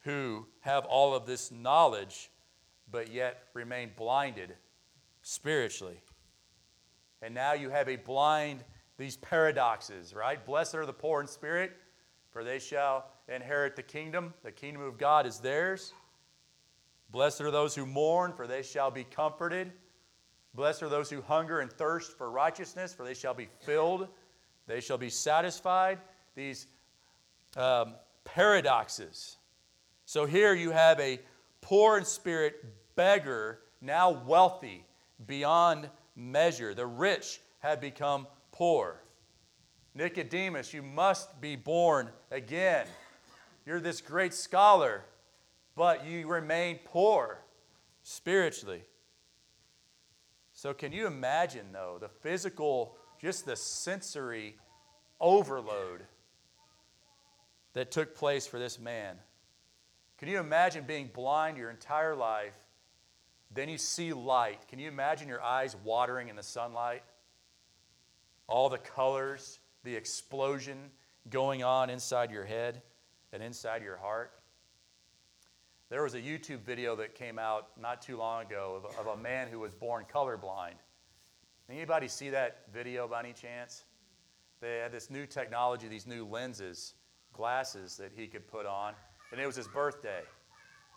who 0.00 0.46
have 0.60 0.86
all 0.86 1.14
of 1.14 1.26
this 1.26 1.52
knowledge 1.52 2.30
but 2.90 3.12
yet 3.12 3.44
remain 3.52 3.90
blinded 3.96 4.54
spiritually. 5.20 6.00
And 7.22 7.34
now 7.34 7.52
you 7.52 7.70
have 7.70 7.88
a 7.88 7.96
blind, 7.96 8.64
these 8.98 9.16
paradoxes, 9.16 10.14
right? 10.14 10.44
Blessed 10.44 10.74
are 10.74 10.86
the 10.86 10.92
poor 10.92 11.20
in 11.20 11.26
spirit, 11.26 11.72
for 12.30 12.44
they 12.44 12.58
shall 12.58 13.06
inherit 13.28 13.76
the 13.76 13.82
kingdom. 13.82 14.34
The 14.42 14.52
kingdom 14.52 14.82
of 14.82 14.98
God 14.98 15.26
is 15.26 15.38
theirs. 15.38 15.92
Blessed 17.10 17.40
are 17.40 17.50
those 17.50 17.74
who 17.74 17.86
mourn, 17.86 18.32
for 18.32 18.46
they 18.46 18.62
shall 18.62 18.90
be 18.90 19.04
comforted. 19.04 19.72
Blessed 20.54 20.82
are 20.82 20.88
those 20.88 21.10
who 21.10 21.22
hunger 21.22 21.60
and 21.60 21.72
thirst 21.72 22.16
for 22.16 22.30
righteousness, 22.30 22.92
for 22.92 23.04
they 23.04 23.14
shall 23.14 23.34
be 23.34 23.48
filled, 23.60 24.08
they 24.66 24.80
shall 24.80 24.98
be 24.98 25.10
satisfied. 25.10 25.98
These 26.34 26.66
um, 27.56 27.94
paradoxes. 28.24 29.36
So 30.06 30.26
here 30.26 30.54
you 30.54 30.70
have 30.70 30.98
a 31.00 31.20
poor 31.60 31.98
in 31.98 32.04
spirit 32.04 32.64
beggar, 32.94 33.60
now 33.80 34.10
wealthy 34.10 34.84
beyond 35.26 35.88
measure. 36.20 36.74
The 36.74 36.86
rich 36.86 37.40
have 37.60 37.80
become 37.80 38.26
poor. 38.52 39.02
Nicodemus, 39.94 40.72
you 40.72 40.82
must 40.82 41.40
be 41.40 41.56
born 41.56 42.10
again. 42.30 42.86
You're 43.66 43.80
this 43.80 44.00
great 44.00 44.34
scholar, 44.34 45.04
but 45.74 46.06
you 46.06 46.28
remain 46.28 46.78
poor 46.84 47.42
spiritually. 48.02 48.84
So, 50.52 50.74
can 50.74 50.92
you 50.92 51.06
imagine, 51.06 51.72
though, 51.72 51.96
the 51.98 52.08
physical, 52.08 52.96
just 53.20 53.46
the 53.46 53.56
sensory 53.56 54.56
overload 55.20 56.02
that 57.72 57.90
took 57.90 58.14
place 58.14 58.46
for 58.46 58.58
this 58.58 58.78
man? 58.78 59.16
Can 60.18 60.28
you 60.28 60.38
imagine 60.38 60.84
being 60.86 61.10
blind 61.12 61.56
your 61.56 61.70
entire 61.70 62.14
life? 62.14 62.52
Then 63.52 63.68
you 63.68 63.78
see 63.78 64.12
light. 64.12 64.68
Can 64.68 64.78
you 64.78 64.88
imagine 64.88 65.28
your 65.28 65.42
eyes 65.42 65.76
watering 65.84 66.28
in 66.28 66.36
the 66.36 66.42
sunlight? 66.42 67.02
All 68.46 68.68
the 68.68 68.78
colors, 68.78 69.60
the 69.84 69.94
explosion 69.94 70.90
going 71.28 71.62
on 71.62 71.90
inside 71.90 72.30
your 72.30 72.44
head 72.44 72.82
and 73.32 73.42
inside 73.42 73.82
your 73.82 73.96
heart. 73.96 74.32
There 75.88 76.02
was 76.02 76.14
a 76.14 76.20
YouTube 76.20 76.60
video 76.60 76.94
that 76.96 77.14
came 77.14 77.38
out 77.38 77.70
not 77.80 78.00
too 78.00 78.16
long 78.16 78.46
ago 78.46 78.82
of, 78.84 79.06
of 79.06 79.18
a 79.18 79.20
man 79.20 79.48
who 79.48 79.58
was 79.58 79.74
born 79.74 80.04
colorblind. 80.12 80.74
Anybody 81.68 82.08
see 82.08 82.30
that 82.30 82.62
video 82.72 83.08
by 83.08 83.20
any 83.20 83.32
chance? 83.32 83.84
They 84.60 84.78
had 84.78 84.92
this 84.92 85.10
new 85.10 85.26
technology, 85.26 85.88
these 85.88 86.06
new 86.06 86.24
lenses, 86.24 86.94
glasses 87.32 87.96
that 87.96 88.12
he 88.14 88.26
could 88.26 88.46
put 88.46 88.66
on 88.66 88.94
and 89.32 89.40
it 89.40 89.46
was 89.46 89.56
his 89.56 89.68
birthday. 89.68 90.22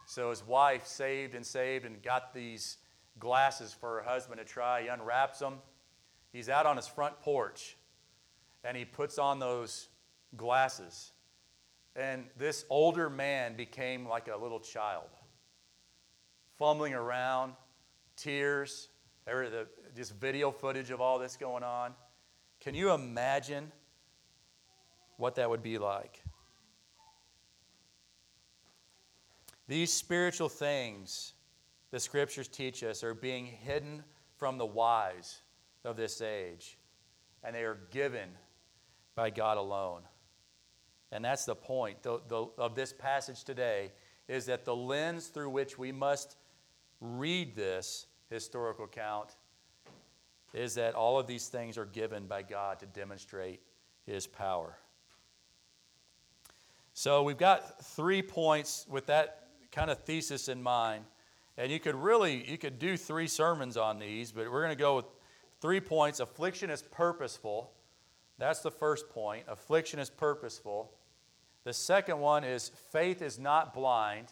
So 0.05 0.29
his 0.29 0.45
wife 0.45 0.85
saved 0.85 1.35
and 1.35 1.45
saved 1.45 1.85
and 1.85 2.01
got 2.01 2.33
these 2.33 2.77
glasses 3.19 3.73
for 3.73 3.95
her 3.95 4.03
husband 4.03 4.39
to 4.39 4.45
try. 4.45 4.83
He 4.83 4.87
unwraps 4.87 5.39
them. 5.39 5.55
He's 6.31 6.49
out 6.49 6.65
on 6.65 6.77
his 6.77 6.87
front 6.87 7.19
porch 7.21 7.77
and 8.63 8.75
he 8.75 8.85
puts 8.85 9.17
on 9.17 9.39
those 9.39 9.89
glasses. 10.35 11.11
And 11.95 12.25
this 12.37 12.65
older 12.69 13.09
man 13.09 13.55
became 13.55 14.07
like 14.07 14.27
a 14.27 14.35
little 14.35 14.59
child, 14.59 15.09
fumbling 16.57 16.93
around, 16.93 17.53
tears, 18.15 18.89
just 19.95 20.15
video 20.15 20.49
footage 20.49 20.89
of 20.89 21.01
all 21.01 21.19
this 21.19 21.37
going 21.37 21.63
on. 21.63 21.93
Can 22.59 22.73
you 22.73 22.91
imagine 22.91 23.71
what 25.17 25.35
that 25.35 25.49
would 25.49 25.61
be 25.61 25.77
like? 25.77 26.22
These 29.67 29.93
spiritual 29.93 30.49
things 30.49 31.33
the 31.91 31.99
scriptures 31.99 32.47
teach 32.47 32.83
us 32.83 33.03
are 33.03 33.13
being 33.13 33.45
hidden 33.45 34.03
from 34.35 34.57
the 34.57 34.65
wise 34.65 35.41
of 35.85 35.95
this 35.95 36.21
age, 36.21 36.79
and 37.43 37.55
they 37.55 37.63
are 37.63 37.77
given 37.91 38.29
by 39.13 39.29
God 39.29 39.57
alone. 39.57 40.01
And 41.11 41.23
that's 41.23 41.45
the 41.45 41.55
point 41.55 42.07
of 42.07 42.73
this 42.73 42.91
passage 42.91 43.43
today 43.43 43.91
is 44.27 44.47
that 44.47 44.65
the 44.65 44.75
lens 44.75 45.27
through 45.27 45.51
which 45.51 45.77
we 45.77 45.91
must 45.91 46.35
read 46.99 47.55
this 47.55 48.07
historical 48.31 48.85
account 48.85 49.35
is 50.53 50.73
that 50.73 50.95
all 50.95 51.19
of 51.19 51.27
these 51.27 51.47
things 51.47 51.77
are 51.77 51.85
given 51.85 52.25
by 52.25 52.41
God 52.41 52.79
to 52.79 52.87
demonstrate 52.87 53.61
his 54.07 54.25
power. 54.25 54.77
So 56.95 57.21
we've 57.21 57.37
got 57.37 57.83
three 57.85 58.23
points 58.23 58.87
with 58.89 59.05
that 59.07 59.42
kind 59.73 59.89
of 59.91 59.99
thesis 60.03 60.47
in 60.47 60.61
mind. 60.63 61.03
And 61.57 61.71
you 61.71 61.79
could 61.79 61.95
really, 61.95 62.49
you 62.49 62.57
could 62.57 62.79
do 62.79 62.95
three 62.95 63.27
sermons 63.27 63.75
on 63.75 63.99
these, 63.99 64.31
but 64.31 64.49
we're 64.51 64.63
going 64.63 64.75
to 64.75 64.81
go 64.81 64.95
with 64.95 65.05
three 65.61 65.79
points. 65.79 66.19
Affliction 66.19 66.69
is 66.69 66.81
purposeful. 66.81 67.71
That's 68.37 68.61
the 68.61 68.71
first 68.71 69.09
point. 69.09 69.45
Affliction 69.47 69.99
is 69.99 70.09
purposeful. 70.09 70.91
The 71.63 71.73
second 71.73 72.19
one 72.19 72.43
is 72.43 72.71
faith 72.91 73.21
is 73.21 73.39
not 73.39 73.73
blind. 73.73 74.27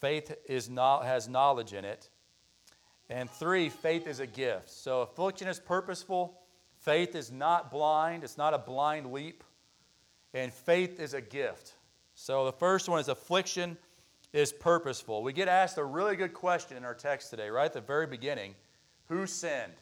Faith 0.00 0.34
is 0.46 0.68
not, 0.68 1.04
has 1.04 1.28
knowledge 1.28 1.72
in 1.72 1.84
it. 1.84 2.08
And 3.08 3.30
three, 3.30 3.68
faith 3.68 4.06
is 4.06 4.20
a 4.20 4.26
gift. 4.26 4.70
So 4.70 5.02
affliction 5.02 5.46
is 5.48 5.60
purposeful. 5.60 6.40
Faith 6.80 7.14
is 7.14 7.30
not 7.30 7.70
blind. 7.70 8.24
It's 8.24 8.38
not 8.38 8.54
a 8.54 8.58
blind 8.58 9.12
leap. 9.12 9.44
And 10.34 10.52
faith 10.52 10.98
is 10.98 11.14
a 11.14 11.20
gift. 11.20 11.74
So 12.14 12.46
the 12.46 12.52
first 12.52 12.88
one 12.88 12.98
is 12.98 13.08
affliction 13.08 13.76
is 14.32 14.52
purposeful. 14.52 15.22
We 15.22 15.32
get 15.32 15.48
asked 15.48 15.78
a 15.78 15.84
really 15.84 16.16
good 16.16 16.32
question 16.32 16.76
in 16.76 16.84
our 16.84 16.94
text 16.94 17.30
today, 17.30 17.50
right 17.50 17.66
at 17.66 17.72
the 17.72 17.80
very 17.80 18.06
beginning 18.06 18.54
Who 19.08 19.26
sinned? 19.26 19.72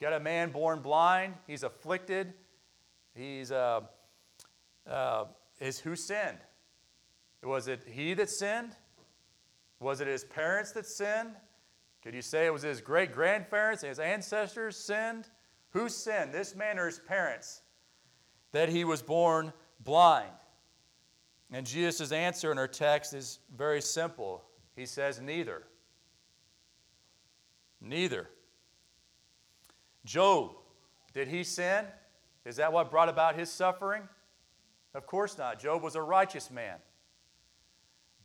Got 0.00 0.12
a 0.12 0.20
man 0.20 0.50
born 0.50 0.80
blind, 0.80 1.34
he's 1.46 1.62
afflicted, 1.62 2.34
he's, 3.14 3.52
uh, 3.52 3.80
uh, 4.90 5.24
is 5.60 5.78
who 5.78 5.96
sinned? 5.96 6.38
Was 7.42 7.68
it 7.68 7.82
he 7.86 8.14
that 8.14 8.28
sinned? 8.28 8.72
Was 9.80 10.00
it 10.00 10.08
his 10.08 10.24
parents 10.24 10.72
that 10.72 10.86
sinned? 10.86 11.36
Could 12.02 12.14
you 12.14 12.22
say 12.22 12.46
it 12.46 12.52
was 12.52 12.62
his 12.62 12.80
great 12.80 13.12
grandparents 13.12 13.82
and 13.82 13.88
his 13.88 13.98
ancestors 13.98 14.76
sinned? 14.76 15.28
Who 15.70 15.88
sinned, 15.88 16.32
this 16.32 16.54
man 16.54 16.78
or 16.78 16.86
his 16.86 16.98
parents, 16.98 17.62
that 18.52 18.68
he 18.68 18.84
was 18.84 19.02
born 19.02 19.52
blind? 19.80 20.30
And 21.54 21.64
Jesus' 21.64 22.10
answer 22.10 22.50
in 22.50 22.58
our 22.58 22.66
text 22.66 23.14
is 23.14 23.38
very 23.56 23.80
simple. 23.80 24.42
He 24.74 24.86
says, 24.86 25.20
Neither. 25.20 25.62
Neither. 27.80 28.28
Job, 30.04 30.50
did 31.12 31.28
he 31.28 31.44
sin? 31.44 31.84
Is 32.44 32.56
that 32.56 32.72
what 32.72 32.90
brought 32.90 33.08
about 33.08 33.38
his 33.38 33.52
suffering? 33.52 34.02
Of 34.96 35.06
course 35.06 35.38
not. 35.38 35.60
Job 35.60 35.80
was 35.80 35.94
a 35.94 36.02
righteous 36.02 36.50
man. 36.50 36.78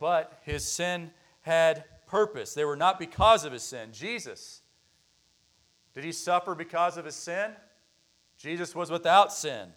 But 0.00 0.40
his 0.42 0.66
sin 0.66 1.12
had 1.42 1.84
purpose. 2.08 2.52
They 2.52 2.64
were 2.64 2.74
not 2.74 2.98
because 2.98 3.44
of 3.44 3.52
his 3.52 3.62
sin. 3.62 3.90
Jesus, 3.92 4.62
did 5.94 6.02
he 6.02 6.10
suffer 6.10 6.56
because 6.56 6.96
of 6.96 7.04
his 7.04 7.14
sin? 7.14 7.52
Jesus 8.38 8.74
was 8.74 8.90
without 8.90 9.32
sin. 9.32 9.68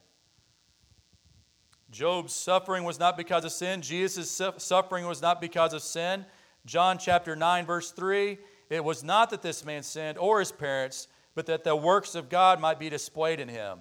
Job's 1.93 2.33
suffering 2.33 2.83
was 2.83 2.99
not 2.99 3.15
because 3.15 3.45
of 3.45 3.51
sin. 3.51 3.81
Jesus' 3.81 4.41
suffering 4.57 5.05
was 5.05 5.21
not 5.21 5.39
because 5.39 5.73
of 5.73 5.83
sin. 5.83 6.25
John 6.65 6.97
chapter 6.97 7.35
9, 7.35 7.65
verse 7.65 7.91
3 7.91 8.37
it 8.69 8.83
was 8.83 9.03
not 9.03 9.29
that 9.29 9.43
this 9.43 9.63
man 9.63 9.83
sinned 9.83 10.17
or 10.17 10.39
his 10.39 10.51
parents, 10.51 11.07
but 11.35 11.45
that 11.45 11.63
the 11.63 11.75
works 11.75 12.15
of 12.15 12.27
God 12.27 12.59
might 12.59 12.79
be 12.79 12.89
displayed 12.89 13.39
in 13.39 13.47
him. 13.47 13.79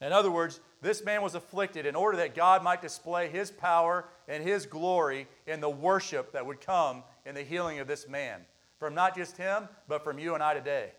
In 0.00 0.12
other 0.12 0.30
words, 0.30 0.60
this 0.82 1.04
man 1.04 1.22
was 1.22 1.36
afflicted 1.36 1.86
in 1.86 1.94
order 1.94 2.16
that 2.16 2.34
God 2.34 2.64
might 2.64 2.82
display 2.82 3.28
his 3.28 3.52
power 3.52 4.06
and 4.26 4.42
his 4.42 4.66
glory 4.66 5.28
in 5.46 5.60
the 5.60 5.70
worship 5.70 6.32
that 6.32 6.44
would 6.44 6.60
come 6.60 7.04
in 7.24 7.36
the 7.36 7.42
healing 7.42 7.78
of 7.78 7.86
this 7.86 8.08
man. 8.08 8.40
From 8.80 8.92
not 8.92 9.14
just 9.14 9.36
him, 9.36 9.68
but 9.86 10.02
from 10.02 10.18
you 10.18 10.34
and 10.34 10.42
I 10.42 10.54
today. 10.54 10.90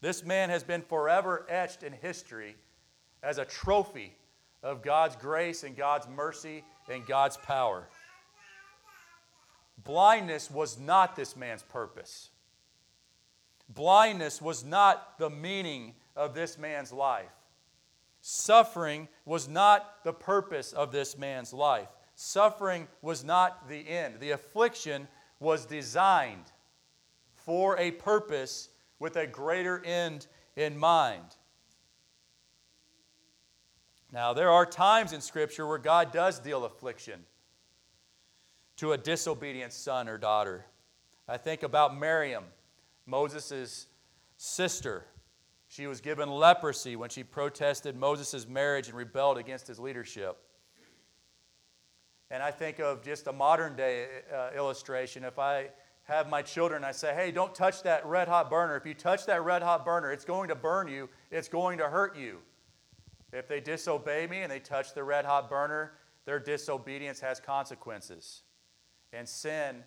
This 0.00 0.24
man 0.24 0.48
has 0.48 0.62
been 0.62 0.82
forever 0.82 1.44
etched 1.48 1.82
in 1.82 1.92
history 1.92 2.54
as 3.20 3.38
a 3.38 3.44
trophy 3.44 4.14
of 4.66 4.82
God's 4.82 5.14
grace 5.14 5.62
and 5.62 5.76
God's 5.76 6.08
mercy 6.08 6.64
and 6.90 7.06
God's 7.06 7.36
power. 7.36 7.86
Blindness 9.84 10.50
was 10.50 10.78
not 10.78 11.14
this 11.14 11.36
man's 11.36 11.62
purpose. 11.62 12.30
Blindness 13.68 14.42
was 14.42 14.64
not 14.64 15.18
the 15.18 15.30
meaning 15.30 15.94
of 16.16 16.34
this 16.34 16.58
man's 16.58 16.92
life. 16.92 17.30
Suffering 18.20 19.06
was 19.24 19.48
not 19.48 20.02
the 20.02 20.12
purpose 20.12 20.72
of 20.72 20.90
this 20.90 21.16
man's 21.16 21.52
life. 21.52 21.88
Suffering 22.16 22.88
was 23.02 23.22
not 23.22 23.68
the 23.68 23.88
end. 23.88 24.18
The 24.18 24.32
affliction 24.32 25.06
was 25.38 25.64
designed 25.64 26.50
for 27.34 27.78
a 27.78 27.92
purpose 27.92 28.70
with 28.98 29.14
a 29.14 29.28
greater 29.28 29.84
end 29.84 30.26
in 30.56 30.76
mind. 30.76 31.35
Now, 34.12 34.32
there 34.32 34.50
are 34.50 34.64
times 34.64 35.12
in 35.12 35.20
Scripture 35.20 35.66
where 35.66 35.78
God 35.78 36.12
does 36.12 36.38
deal 36.38 36.64
affliction 36.64 37.20
to 38.76 38.92
a 38.92 38.98
disobedient 38.98 39.72
son 39.72 40.08
or 40.08 40.18
daughter. 40.18 40.66
I 41.28 41.36
think 41.38 41.62
about 41.62 41.98
Miriam, 41.98 42.44
Moses' 43.04 43.86
sister. 44.36 45.04
She 45.68 45.86
was 45.86 46.00
given 46.00 46.30
leprosy 46.30 46.94
when 46.94 47.10
she 47.10 47.24
protested 47.24 47.96
Moses' 47.96 48.46
marriage 48.46 48.88
and 48.88 48.96
rebelled 48.96 49.38
against 49.38 49.66
his 49.66 49.78
leadership. 49.78 50.38
And 52.30 52.42
I 52.42 52.50
think 52.50 52.78
of 52.78 53.02
just 53.02 53.26
a 53.26 53.32
modern 53.32 53.76
day 53.76 54.06
uh, 54.34 54.50
illustration. 54.56 55.24
If 55.24 55.38
I 55.38 55.68
have 56.04 56.28
my 56.28 56.42
children, 56.42 56.84
I 56.84 56.92
say, 56.92 57.14
hey, 57.14 57.32
don't 57.32 57.54
touch 57.54 57.82
that 57.82 58.06
red 58.06 58.28
hot 58.28 58.50
burner. 58.50 58.76
If 58.76 58.86
you 58.86 58.94
touch 58.94 59.26
that 59.26 59.44
red 59.44 59.62
hot 59.62 59.84
burner, 59.84 60.12
it's 60.12 60.24
going 60.24 60.48
to 60.48 60.54
burn 60.54 60.86
you, 60.86 61.08
it's 61.30 61.48
going 61.48 61.78
to 61.78 61.88
hurt 61.88 62.16
you. 62.16 62.38
If 63.36 63.48
they 63.48 63.60
disobey 63.60 64.26
me 64.26 64.38
and 64.38 64.50
they 64.50 64.60
touch 64.60 64.94
the 64.94 65.04
red 65.04 65.26
hot 65.26 65.50
burner, 65.50 65.92
their 66.24 66.38
disobedience 66.38 67.20
has 67.20 67.38
consequences. 67.38 68.40
And 69.12 69.28
sin 69.28 69.84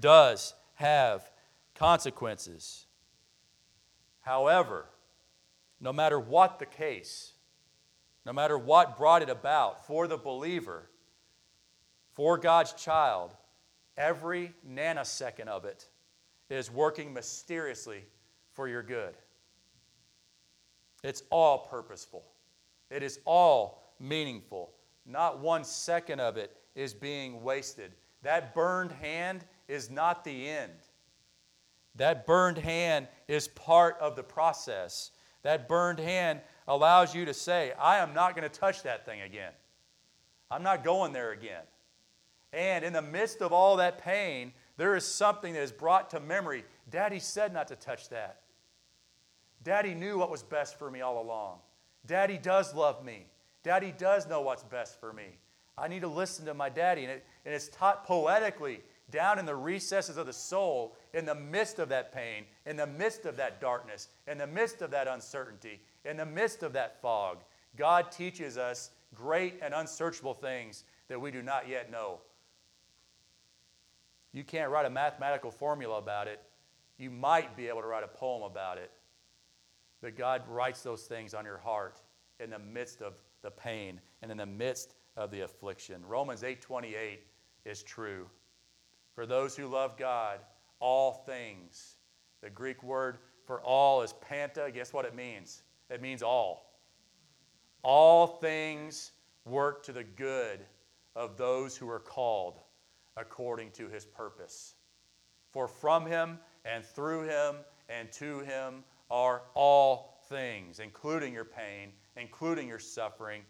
does 0.00 0.52
have 0.74 1.30
consequences. 1.76 2.86
However, 4.22 4.86
no 5.80 5.92
matter 5.92 6.18
what 6.18 6.58
the 6.58 6.66
case, 6.66 7.34
no 8.26 8.32
matter 8.32 8.58
what 8.58 8.98
brought 8.98 9.22
it 9.22 9.30
about 9.30 9.86
for 9.86 10.08
the 10.08 10.18
believer, 10.18 10.90
for 12.14 12.36
God's 12.36 12.72
child, 12.72 13.36
every 13.96 14.52
nanosecond 14.68 15.46
of 15.46 15.64
it 15.64 15.86
is 16.50 16.68
working 16.68 17.14
mysteriously 17.14 18.02
for 18.54 18.66
your 18.66 18.82
good. 18.82 19.14
It's 21.04 21.22
all 21.30 21.58
purposeful, 21.58 22.24
it 22.90 23.02
is 23.02 23.20
all 23.24 23.94
meaningful. 24.00 24.72
Not 25.06 25.40
one 25.40 25.64
second 25.64 26.20
of 26.20 26.36
it 26.36 26.56
is 26.74 26.94
being 26.94 27.42
wasted. 27.42 27.92
That 28.22 28.54
burned 28.54 28.92
hand 28.92 29.44
is 29.68 29.90
not 29.90 30.24
the 30.24 30.48
end. 30.48 30.72
That 31.96 32.26
burned 32.26 32.58
hand 32.58 33.08
is 33.26 33.48
part 33.48 33.96
of 34.00 34.16
the 34.16 34.22
process. 34.22 35.10
That 35.42 35.68
burned 35.68 35.98
hand 35.98 36.40
allows 36.66 37.14
you 37.14 37.24
to 37.24 37.34
say, 37.34 37.72
I 37.80 37.98
am 37.98 38.14
not 38.14 38.36
going 38.36 38.48
to 38.48 38.58
touch 38.60 38.82
that 38.82 39.04
thing 39.04 39.22
again. 39.22 39.52
I'm 40.50 40.62
not 40.62 40.84
going 40.84 41.12
there 41.12 41.32
again. 41.32 41.62
And 42.52 42.84
in 42.84 42.92
the 42.92 43.02
midst 43.02 43.42
of 43.42 43.52
all 43.52 43.76
that 43.76 43.98
pain, 43.98 44.52
there 44.76 44.94
is 44.96 45.04
something 45.04 45.52
that 45.54 45.62
is 45.62 45.72
brought 45.72 46.10
to 46.10 46.20
memory. 46.20 46.64
Daddy 46.90 47.18
said 47.18 47.52
not 47.52 47.68
to 47.68 47.76
touch 47.76 48.08
that. 48.10 48.42
Daddy 49.62 49.94
knew 49.94 50.18
what 50.18 50.30
was 50.30 50.42
best 50.42 50.78
for 50.78 50.90
me 50.90 51.00
all 51.00 51.20
along. 51.20 51.58
Daddy 52.08 52.38
does 52.38 52.74
love 52.74 53.04
me. 53.04 53.26
Daddy 53.62 53.94
does 53.96 54.26
know 54.26 54.40
what's 54.40 54.64
best 54.64 54.98
for 54.98 55.12
me. 55.12 55.36
I 55.76 55.86
need 55.86 56.00
to 56.00 56.08
listen 56.08 56.46
to 56.46 56.54
my 56.54 56.70
daddy. 56.70 57.02
And, 57.04 57.12
it, 57.12 57.26
and 57.44 57.54
it's 57.54 57.68
taught 57.68 58.04
poetically 58.04 58.80
down 59.10 59.38
in 59.38 59.46
the 59.46 59.54
recesses 59.54 60.16
of 60.16 60.26
the 60.26 60.32
soul, 60.32 60.96
in 61.14 61.24
the 61.24 61.34
midst 61.34 61.78
of 61.78 61.90
that 61.90 62.12
pain, 62.12 62.44
in 62.66 62.76
the 62.76 62.86
midst 62.86 63.26
of 63.26 63.36
that 63.36 63.60
darkness, 63.60 64.08
in 64.26 64.38
the 64.38 64.46
midst 64.46 64.82
of 64.82 64.90
that 64.90 65.06
uncertainty, 65.06 65.80
in 66.04 66.16
the 66.16 66.26
midst 66.26 66.62
of 66.62 66.72
that 66.72 67.00
fog. 67.00 67.38
God 67.76 68.10
teaches 68.10 68.58
us 68.58 68.90
great 69.14 69.58
and 69.62 69.72
unsearchable 69.72 70.34
things 70.34 70.84
that 71.08 71.20
we 71.20 71.30
do 71.30 71.42
not 71.42 71.68
yet 71.68 71.90
know. 71.90 72.18
You 74.32 74.44
can't 74.44 74.70
write 74.70 74.86
a 74.86 74.90
mathematical 74.90 75.50
formula 75.50 75.98
about 75.98 76.26
it. 76.26 76.42
You 76.98 77.10
might 77.10 77.56
be 77.56 77.68
able 77.68 77.82
to 77.82 77.86
write 77.86 78.04
a 78.04 78.08
poem 78.08 78.42
about 78.42 78.78
it. 78.78 78.90
But 80.00 80.16
God 80.16 80.42
writes 80.48 80.82
those 80.82 81.04
things 81.04 81.34
on 81.34 81.44
your 81.44 81.58
heart 81.58 82.00
in 82.40 82.50
the 82.50 82.58
midst 82.58 83.02
of 83.02 83.14
the 83.42 83.50
pain 83.50 84.00
and 84.22 84.30
in 84.30 84.36
the 84.36 84.46
midst 84.46 84.94
of 85.16 85.30
the 85.30 85.40
affliction. 85.40 86.04
Romans 86.06 86.42
8:28 86.42 87.20
is 87.64 87.82
true. 87.82 88.30
For 89.14 89.26
those 89.26 89.56
who 89.56 89.66
love 89.66 89.96
God, 89.96 90.40
all 90.80 91.12
things. 91.12 91.96
The 92.40 92.50
Greek 92.50 92.82
word 92.82 93.18
for 93.44 93.60
all 93.62 94.02
is 94.02 94.12
panta. 94.14 94.70
Guess 94.70 94.92
what 94.92 95.04
it 95.04 95.14
means? 95.14 95.62
It 95.90 96.00
means 96.00 96.22
all. 96.22 96.78
All 97.82 98.26
things 98.26 99.12
work 99.44 99.82
to 99.84 99.92
the 99.92 100.04
good 100.04 100.66
of 101.16 101.36
those 101.36 101.76
who 101.76 101.88
are 101.88 101.98
called 101.98 102.60
according 103.16 103.72
to 103.72 103.88
his 103.88 104.04
purpose. 104.04 104.76
For 105.50 105.66
from 105.66 106.06
him 106.06 106.38
and 106.64 106.84
through 106.84 107.22
him 107.22 107.56
and 107.88 108.12
to 108.12 108.40
him 108.40 108.84
are 109.10 109.42
all 109.54 110.20
things, 110.28 110.80
including 110.80 111.32
your 111.32 111.44
pain, 111.44 111.92
including 112.16 112.68
your 112.68 112.78
suffering, 112.78 113.42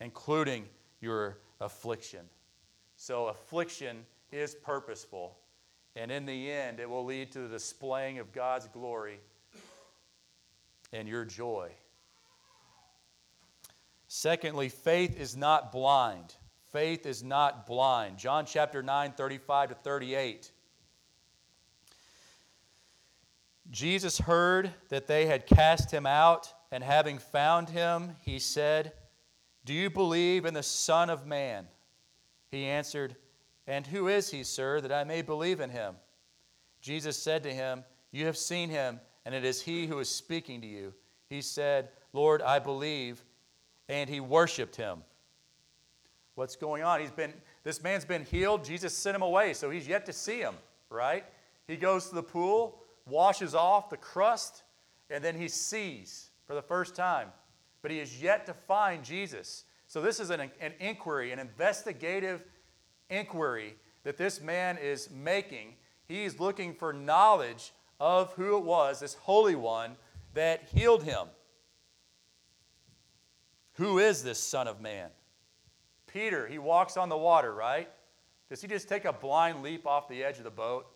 including 0.00 0.66
your 1.00 1.38
affliction. 1.60 2.20
So, 2.96 3.26
affliction 3.26 4.06
is 4.32 4.54
purposeful, 4.54 5.36
and 5.96 6.10
in 6.10 6.26
the 6.26 6.50
end, 6.50 6.80
it 6.80 6.88
will 6.88 7.04
lead 7.04 7.32
to 7.32 7.40
the 7.40 7.48
displaying 7.48 8.18
of 8.18 8.32
God's 8.32 8.68
glory 8.68 9.20
and 10.92 11.08
your 11.08 11.24
joy. 11.24 11.70
Secondly, 14.06 14.68
faith 14.68 15.18
is 15.18 15.36
not 15.36 15.72
blind. 15.72 16.34
Faith 16.70 17.04
is 17.04 17.22
not 17.22 17.66
blind. 17.66 18.16
John 18.16 18.46
chapter 18.46 18.82
9, 18.82 19.12
35 19.12 19.68
to 19.70 19.74
38. 19.74 20.50
Jesus 23.70 24.18
heard 24.18 24.72
that 24.88 25.06
they 25.06 25.26
had 25.26 25.46
cast 25.46 25.90
him 25.90 26.06
out, 26.06 26.52
and 26.70 26.84
having 26.84 27.18
found 27.18 27.70
him, 27.70 28.16
he 28.20 28.38
said, 28.38 28.92
Do 29.64 29.72
you 29.72 29.90
believe 29.90 30.44
in 30.44 30.54
the 30.54 30.62
Son 30.62 31.08
of 31.08 31.26
Man? 31.26 31.66
He 32.50 32.66
answered, 32.66 33.16
And 33.66 33.86
who 33.86 34.08
is 34.08 34.30
he, 34.30 34.44
sir, 34.44 34.80
that 34.80 34.92
I 34.92 35.04
may 35.04 35.22
believe 35.22 35.60
in 35.60 35.70
him? 35.70 35.96
Jesus 36.80 37.16
said 37.16 37.42
to 37.44 37.52
him, 37.52 37.84
You 38.12 38.26
have 38.26 38.36
seen 38.36 38.68
him, 38.68 39.00
and 39.24 39.34
it 39.34 39.44
is 39.44 39.62
he 39.62 39.86
who 39.86 39.98
is 39.98 40.08
speaking 40.08 40.60
to 40.60 40.66
you. 40.66 40.92
He 41.30 41.40
said, 41.40 41.88
Lord, 42.12 42.42
I 42.42 42.58
believe. 42.58 43.24
And 43.88 44.08
he 44.08 44.20
worshiped 44.20 44.76
him. 44.76 45.02
What's 46.34 46.56
going 46.56 46.82
on? 46.82 47.00
He's 47.00 47.10
been, 47.10 47.32
this 47.62 47.82
man's 47.82 48.04
been 48.04 48.24
healed. 48.24 48.64
Jesus 48.64 48.96
sent 48.96 49.14
him 49.14 49.22
away, 49.22 49.54
so 49.54 49.70
he's 49.70 49.86
yet 49.86 50.04
to 50.06 50.12
see 50.12 50.40
him, 50.40 50.54
right? 50.90 51.24
He 51.66 51.76
goes 51.76 52.08
to 52.08 52.14
the 52.14 52.22
pool, 52.22 52.82
washes 53.06 53.54
off 53.54 53.90
the 53.90 53.96
crust, 53.96 54.62
and 55.10 55.22
then 55.22 55.36
he 55.36 55.48
sees 55.48 56.30
for 56.46 56.54
the 56.54 56.62
first 56.62 56.94
time. 56.94 57.28
But 57.82 57.90
he 57.90 58.00
is 58.00 58.22
yet 58.22 58.46
to 58.46 58.54
find 58.54 59.04
Jesus. 59.04 59.64
So 59.86 60.00
this 60.00 60.20
is 60.20 60.30
an, 60.30 60.40
an 60.60 60.72
inquiry, 60.80 61.32
an 61.32 61.38
investigative 61.38 62.42
inquiry 63.10 63.76
that 64.04 64.16
this 64.16 64.40
man 64.40 64.78
is 64.78 65.10
making. 65.10 65.74
He's 66.08 66.40
looking 66.40 66.74
for 66.74 66.92
knowledge 66.92 67.72
of 68.00 68.32
who 68.34 68.56
it 68.56 68.64
was, 68.64 69.00
this 69.00 69.14
Holy 69.14 69.54
One, 69.54 69.96
that 70.34 70.68
healed 70.74 71.04
him. 71.04 71.28
Who 73.74 73.98
is 73.98 74.22
this 74.22 74.38
Son 74.38 74.68
of 74.68 74.80
Man? 74.80 75.10
Peter, 76.06 76.46
he 76.46 76.58
walks 76.58 76.96
on 76.96 77.08
the 77.08 77.16
water, 77.16 77.52
right? 77.52 77.88
Does 78.48 78.62
he 78.62 78.68
just 78.68 78.88
take 78.88 79.04
a 79.04 79.12
blind 79.12 79.62
leap 79.62 79.86
off 79.86 80.08
the 80.08 80.22
edge 80.22 80.38
of 80.38 80.44
the 80.44 80.50
boat? 80.50 80.86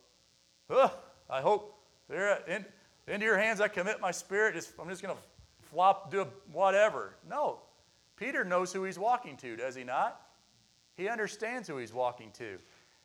Ugh, 0.70 0.90
I 1.28 1.40
hope 1.40 1.77
there 2.08 2.38
in, 2.46 2.64
into 3.06 3.24
your 3.24 3.38
hands 3.38 3.60
I 3.60 3.68
commit 3.68 4.00
my 4.00 4.10
spirit. 4.10 4.54
Just, 4.54 4.72
I'm 4.80 4.88
just 4.88 5.02
going 5.02 5.14
to 5.14 5.22
flop, 5.70 6.10
do 6.10 6.26
whatever. 6.52 7.14
No. 7.28 7.60
Peter 8.16 8.44
knows 8.44 8.72
who 8.72 8.84
he's 8.84 8.98
walking 8.98 9.36
to, 9.38 9.56
does 9.56 9.74
he 9.74 9.84
not? 9.84 10.20
He 10.96 11.08
understands 11.08 11.68
who 11.68 11.76
he's 11.76 11.92
walking 11.92 12.32
to. 12.32 12.58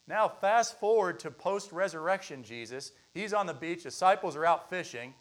Now, 0.07 0.27
fast 0.27 0.79
forward 0.79 1.19
to 1.19 1.31
post 1.31 1.71
resurrection 1.71 2.43
Jesus. 2.43 2.91
He's 3.13 3.33
on 3.33 3.45
the 3.45 3.53
beach, 3.53 3.83
disciples 3.83 4.35
are 4.35 4.45
out 4.45 4.69
fishing. 4.69 5.13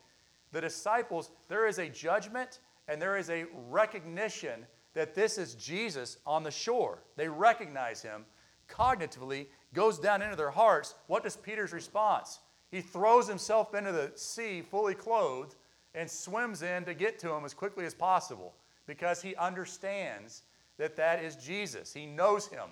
The 0.52 0.60
disciples, 0.60 1.30
there 1.48 1.66
is 1.66 1.78
a 1.78 1.88
judgment 1.88 2.60
and 2.88 3.00
there 3.00 3.16
is 3.16 3.30
a 3.30 3.46
recognition 3.70 4.66
that 4.94 5.14
this 5.14 5.38
is 5.38 5.54
Jesus 5.54 6.18
on 6.26 6.42
the 6.42 6.50
shore. 6.50 7.02
They 7.16 7.28
recognize 7.28 8.02
him 8.02 8.24
cognitively, 8.68 9.46
goes 9.74 9.98
down 9.98 10.22
into 10.22 10.36
their 10.36 10.50
hearts. 10.50 10.94
What 11.06 11.22
does 11.22 11.36
Peter's 11.36 11.72
response? 11.72 12.40
He 12.72 12.80
throws 12.80 13.28
himself 13.28 13.74
into 13.74 13.92
the 13.92 14.10
sea 14.16 14.62
fully 14.62 14.94
clothed 14.94 15.54
and 15.94 16.10
swims 16.10 16.62
in 16.62 16.84
to 16.86 16.94
get 16.94 17.18
to 17.20 17.30
him 17.30 17.44
as 17.44 17.52
quickly 17.52 17.84
as 17.84 17.94
possible 17.94 18.54
because 18.86 19.20
he 19.20 19.36
understands 19.36 20.42
that 20.78 20.96
that 20.96 21.22
is 21.22 21.36
Jesus. 21.36 21.92
He 21.92 22.06
knows 22.06 22.46
him. 22.46 22.70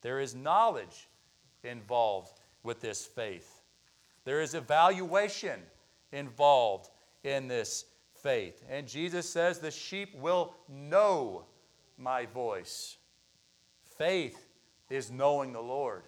There 0.00 0.20
is 0.20 0.34
knowledge 0.34 1.08
involved 1.62 2.40
with 2.62 2.80
this 2.80 3.04
faith. 3.04 3.60
There 4.24 4.40
is 4.40 4.54
evaluation 4.54 5.60
involved 6.10 6.88
in 7.24 7.48
this 7.48 7.84
faith. 8.22 8.64
And 8.70 8.88
Jesus 8.88 9.28
says, 9.28 9.58
The 9.58 9.70
sheep 9.70 10.14
will 10.18 10.54
know 10.68 11.44
my 11.98 12.24
voice. 12.24 12.96
Faith 13.98 14.48
is 14.88 15.10
knowing 15.10 15.52
the 15.52 15.60
Lord. 15.60 16.04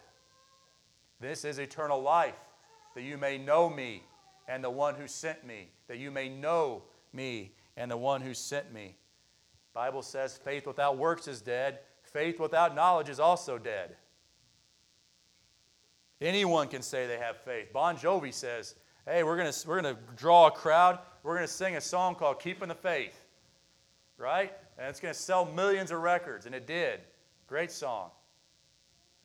This 1.21 1.45
is 1.45 1.59
eternal 1.59 2.01
life, 2.01 2.39
that 2.95 3.03
you 3.03 3.19
may 3.19 3.39
know 3.39 3.69
me 3.69 4.03
and 4.47 4.63
the 4.63 4.71
one 4.71 4.95
who 4.95 5.07
sent 5.07 5.47
me, 5.47 5.69
that 5.89 5.99
you 5.99 6.11
may 6.11 6.29
know 6.29 6.83
me 7.13 7.53
and 7.77 7.91
the 7.91 7.97
one 7.97 8.21
who 8.21 8.35
sent 8.35 8.73
me. 8.73 8.97
Bible 9.75 10.03
says 10.03 10.37
faith 10.37 10.67
without 10.67 10.97
works 10.97 11.29
is 11.29 11.41
dead. 11.41 11.81
Faith 12.03 12.41
without 12.41 12.75
knowledge 12.75 13.09
is 13.09 13.21
also 13.21 13.59
dead. 13.59 13.97
Anyone 16.21 16.69
can 16.69 16.83
say 16.83 17.07
they 17.07 17.19
have 17.19 17.37
faith. 17.37 17.73
Bon 17.73 17.97
Jovi 17.97 18.33
says, 18.33 18.75
hey, 19.07 19.23
we're 19.23 19.37
going 19.37 19.53
we're 19.67 19.81
gonna 19.81 19.99
draw 20.17 20.49
a 20.49 20.51
crowd 20.51 20.99
we're 21.23 21.35
going 21.35 21.47
to 21.47 21.53
sing 21.53 21.77
a 21.77 21.81
song 21.83 22.15
called 22.15 22.41
Keeping 22.41 22.69
the 22.69 22.75
Faith, 22.75 23.25
right? 24.17 24.53
And 24.79 24.89
it's 24.89 25.01
going 25.01 25.13
to 25.13 25.21
sell 25.21 25.45
millions 25.45 25.91
of 25.91 26.01
records, 26.01 26.47
and 26.47 26.55
it 26.55 26.67
did. 26.67 27.01
Great 27.47 27.71
song. 27.71 28.11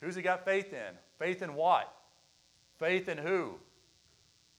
Who's 0.01 0.15
he 0.15 0.21
got 0.21 0.43
faith 0.43 0.73
in? 0.73 0.97
Faith 1.23 1.41
in 1.41 1.53
what? 1.53 1.89
Faith 2.79 3.07
in 3.07 3.17
who? 3.17 3.53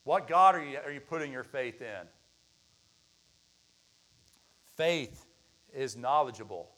What 0.05 0.27
God 0.27 0.55
are 0.55 0.65
you, 0.65 0.79
are 0.83 0.91
you 0.91 1.01
putting 1.01 1.31
your 1.31 1.43
faith 1.45 1.83
in? 1.83 2.09
Faith 4.75 5.27
is 5.75 5.95
knowledgeable. 5.95 6.71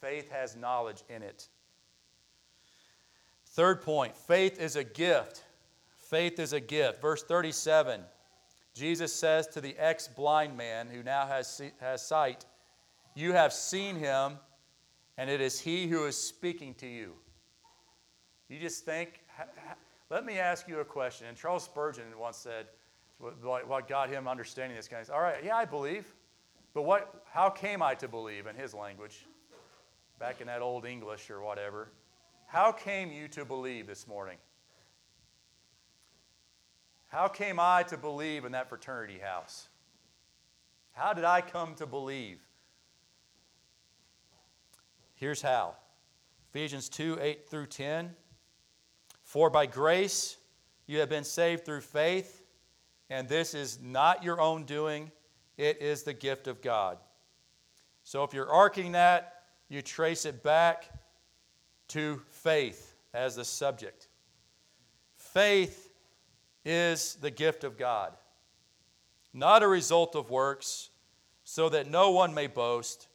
Faith 0.00 0.30
has 0.30 0.54
knowledge 0.54 1.02
in 1.08 1.24
it. 1.24 1.48
Third 3.46 3.82
point 3.82 4.16
faith 4.16 4.60
is 4.60 4.76
a 4.76 4.84
gift. 4.84 5.42
Faith 5.96 6.38
is 6.38 6.52
a 6.52 6.60
gift. 6.60 7.02
Verse 7.02 7.24
37 7.24 8.00
Jesus 8.74 9.12
says 9.12 9.48
to 9.48 9.60
the 9.60 9.76
ex 9.76 10.06
blind 10.06 10.56
man 10.56 10.86
who 10.88 11.02
now 11.02 11.26
has, 11.26 11.60
has 11.80 12.06
sight, 12.06 12.44
You 13.16 13.32
have 13.32 13.52
seen 13.52 13.96
him, 13.96 14.38
and 15.18 15.28
it 15.28 15.40
is 15.40 15.58
he 15.58 15.88
who 15.88 16.06
is 16.06 16.16
speaking 16.16 16.74
to 16.74 16.86
you. 16.86 17.14
You 18.52 18.58
just 18.58 18.84
think, 18.84 19.21
let 20.10 20.24
me 20.24 20.38
ask 20.38 20.68
you 20.68 20.80
a 20.80 20.84
question. 20.84 21.26
And 21.26 21.36
Charles 21.36 21.64
Spurgeon 21.64 22.04
once 22.18 22.36
said, 22.36 22.66
what 23.42 23.88
got 23.88 24.08
him 24.10 24.26
understanding 24.26 24.76
this 24.76 24.88
guy. 24.88 25.02
All 25.12 25.20
right, 25.20 25.44
yeah, 25.44 25.56
I 25.56 25.64
believe. 25.64 26.12
But 26.74 26.82
what, 26.82 27.24
how 27.30 27.50
came 27.50 27.82
I 27.82 27.94
to 27.96 28.08
believe 28.08 28.46
in 28.46 28.56
his 28.56 28.74
language? 28.74 29.26
Back 30.18 30.40
in 30.40 30.46
that 30.46 30.62
old 30.62 30.84
English 30.84 31.30
or 31.30 31.40
whatever. 31.40 31.88
How 32.46 32.72
came 32.72 33.12
you 33.12 33.28
to 33.28 33.44
believe 33.44 33.86
this 33.86 34.06
morning? 34.06 34.38
How 37.08 37.28
came 37.28 37.60
I 37.60 37.82
to 37.84 37.96
believe 37.96 38.44
in 38.44 38.52
that 38.52 38.68
fraternity 38.68 39.18
house? 39.18 39.68
How 40.92 41.12
did 41.12 41.24
I 41.24 41.40
come 41.40 41.74
to 41.76 41.86
believe? 41.86 42.40
Here's 45.14 45.42
how 45.42 45.76
Ephesians 46.50 46.88
2 46.88 47.18
8 47.20 47.48
through 47.48 47.66
10. 47.66 48.14
For 49.32 49.48
by 49.48 49.64
grace 49.64 50.36
you 50.86 50.98
have 50.98 51.08
been 51.08 51.24
saved 51.24 51.64
through 51.64 51.80
faith, 51.80 52.44
and 53.08 53.26
this 53.26 53.54
is 53.54 53.78
not 53.80 54.22
your 54.22 54.38
own 54.38 54.64
doing, 54.64 55.10
it 55.56 55.80
is 55.80 56.02
the 56.02 56.12
gift 56.12 56.48
of 56.48 56.60
God. 56.60 56.98
So 58.04 58.24
if 58.24 58.34
you're 58.34 58.52
arcing 58.52 58.92
that, 58.92 59.44
you 59.70 59.80
trace 59.80 60.26
it 60.26 60.42
back 60.42 60.84
to 61.88 62.20
faith 62.28 62.94
as 63.14 63.36
the 63.36 63.44
subject. 63.46 64.08
Faith 65.16 65.94
is 66.66 67.14
the 67.22 67.30
gift 67.30 67.64
of 67.64 67.78
God, 67.78 68.12
not 69.32 69.62
a 69.62 69.66
result 69.66 70.14
of 70.14 70.28
works, 70.28 70.90
so 71.42 71.70
that 71.70 71.88
no 71.88 72.10
one 72.10 72.34
may 72.34 72.48
boast. 72.48 73.08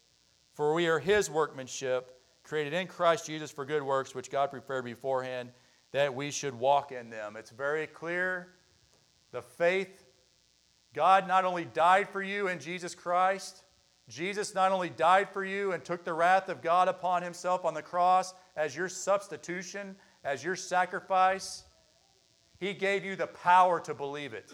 For 0.53 0.73
we 0.73 0.87
are 0.87 0.97
his 0.97 1.29
workmanship, 1.29 2.19
created 2.41 2.73
in 2.73 2.87
Christ 2.87 3.27
Jesus 3.27 3.51
for 3.51 3.65
good 3.65 3.83
works, 3.83 4.15
which 4.15 4.31
God 4.31 4.49
prepared 4.49 4.83
beforehand 4.83 5.51
that 5.97 6.13
we 6.13 6.29
should 6.29 6.53
walk 6.53 6.91
in 6.91 7.09
them. 7.09 7.35
It's 7.35 7.49
very 7.49 7.87
clear. 7.87 8.49
The 9.31 9.41
faith, 9.41 10.05
God 10.93 11.27
not 11.27 11.43
only 11.43 11.65
died 11.65 12.07
for 12.07 12.21
you 12.21 12.49
in 12.49 12.59
Jesus 12.59 12.93
Christ, 12.93 13.63
Jesus 14.07 14.53
not 14.53 14.71
only 14.71 14.91
died 14.91 15.27
for 15.27 15.43
you 15.43 15.71
and 15.71 15.83
took 15.83 16.03
the 16.03 16.13
wrath 16.13 16.49
of 16.49 16.61
God 16.61 16.87
upon 16.87 17.23
himself 17.23 17.65
on 17.65 17.73
the 17.73 17.81
cross 17.81 18.35
as 18.55 18.75
your 18.75 18.89
substitution, 18.89 19.95
as 20.23 20.43
your 20.43 20.55
sacrifice, 20.55 21.63
he 22.59 22.75
gave 22.75 23.03
you 23.03 23.15
the 23.15 23.25
power 23.25 23.79
to 23.79 23.95
believe 23.95 24.35
it. 24.35 24.53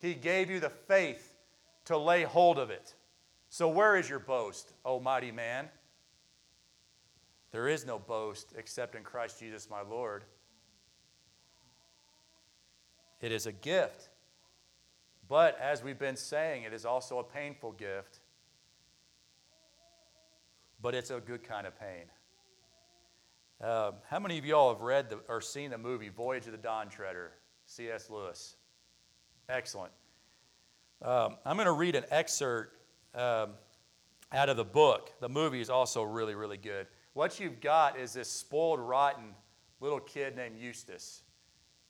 He 0.00 0.14
gave 0.14 0.50
you 0.50 0.58
the 0.58 0.68
faith 0.68 1.36
to 1.84 1.96
lay 1.96 2.24
hold 2.24 2.58
of 2.58 2.70
it. 2.70 2.96
So, 3.50 3.68
where 3.68 3.96
is 3.96 4.10
your 4.10 4.18
boast, 4.18 4.72
O 4.84 4.98
mighty 4.98 5.30
man? 5.30 5.68
There 7.52 7.68
is 7.68 7.86
no 7.86 8.00
boast 8.00 8.52
except 8.58 8.96
in 8.96 9.04
Christ 9.04 9.38
Jesus 9.38 9.70
my 9.70 9.82
Lord. 9.82 10.24
It 13.20 13.32
is 13.32 13.46
a 13.46 13.52
gift. 13.52 14.08
But 15.28 15.58
as 15.60 15.82
we've 15.82 15.98
been 15.98 16.16
saying, 16.16 16.64
it 16.64 16.72
is 16.72 16.84
also 16.84 17.18
a 17.18 17.24
painful 17.24 17.72
gift. 17.72 18.20
But 20.82 20.94
it's 20.94 21.10
a 21.10 21.20
good 21.20 21.44
kind 21.44 21.66
of 21.66 21.78
pain. 21.78 22.06
Uh, 23.62 23.92
how 24.08 24.18
many 24.18 24.38
of 24.38 24.46
y'all 24.46 24.72
have 24.72 24.80
read 24.80 25.10
the, 25.10 25.20
or 25.28 25.40
seen 25.40 25.70
the 25.70 25.78
movie 25.78 26.08
Voyage 26.08 26.46
of 26.46 26.52
the 26.52 26.58
Dawn 26.58 26.88
Treader, 26.88 27.32
C.S. 27.66 28.08
Lewis? 28.08 28.56
Excellent. 29.48 29.92
Um, 31.02 31.36
I'm 31.44 31.56
going 31.56 31.66
to 31.66 31.72
read 31.72 31.94
an 31.94 32.04
excerpt 32.10 32.76
um, 33.14 33.50
out 34.32 34.48
of 34.48 34.56
the 34.56 34.64
book. 34.64 35.12
The 35.20 35.28
movie 35.28 35.60
is 35.60 35.68
also 35.68 36.02
really, 36.02 36.34
really 36.34 36.56
good. 36.56 36.86
What 37.12 37.38
you've 37.38 37.60
got 37.60 37.98
is 37.98 38.14
this 38.14 38.28
spoiled, 38.30 38.80
rotten 38.80 39.34
little 39.80 40.00
kid 40.00 40.36
named 40.36 40.56
Eustace. 40.58 41.22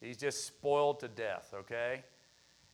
He's 0.00 0.16
just 0.16 0.46
spoiled 0.46 1.00
to 1.00 1.08
death, 1.08 1.52
okay? 1.54 2.04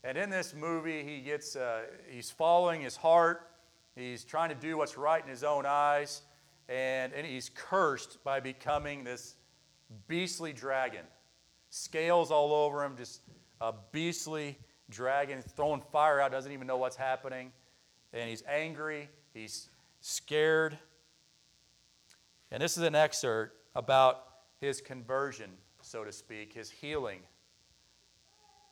And 0.05 0.17
in 0.17 0.31
this 0.31 0.55
movie, 0.55 1.03
he 1.03 1.21
gets, 1.21 1.57
uh, 1.57 1.83
he's 2.09 2.31
following 2.31 2.81
his 2.81 2.97
heart. 2.97 3.51
He's 3.95 4.25
trying 4.25 4.51
to 4.51 4.55
do 4.55 4.77
what's 4.77 4.97
right 4.97 5.23
in 5.23 5.29
his 5.29 5.43
own 5.43 5.65
eyes 5.67 6.23
and, 6.69 7.13
and 7.13 7.27
he's 7.27 7.51
cursed 7.55 8.23
by 8.25 8.41
becoming 8.41 9.05
this 9.05 9.37
beastly 10.09 10.53
dragon. 10.53 11.05
Scales 11.71 12.31
all 12.31 12.53
over 12.53 12.85
him, 12.85 12.97
just 12.97 13.23
a 13.61 13.73
beastly 13.93 14.59
dragon, 14.91 15.43
throwing 15.43 15.83
fire 15.93 16.21
out, 16.21 16.33
doesn't 16.33 16.53
even 16.53 16.67
know 16.67 16.77
what's 16.77 16.97
happening. 16.97 17.53
And 18.13 18.29
he's 18.29 18.43
angry, 18.49 19.09
he's 19.33 19.69
scared. 20.01 20.79
And 22.51 22.63
this 22.63 22.77
is 22.77 22.83
an 22.83 22.95
excerpt 22.95 23.57
about 23.75 24.25
his 24.61 24.81
conversion, 24.81 25.51
so 25.87 26.03
to 26.03 26.11
speak, 26.11 26.53
his 26.53 26.69
healing, 26.69 27.21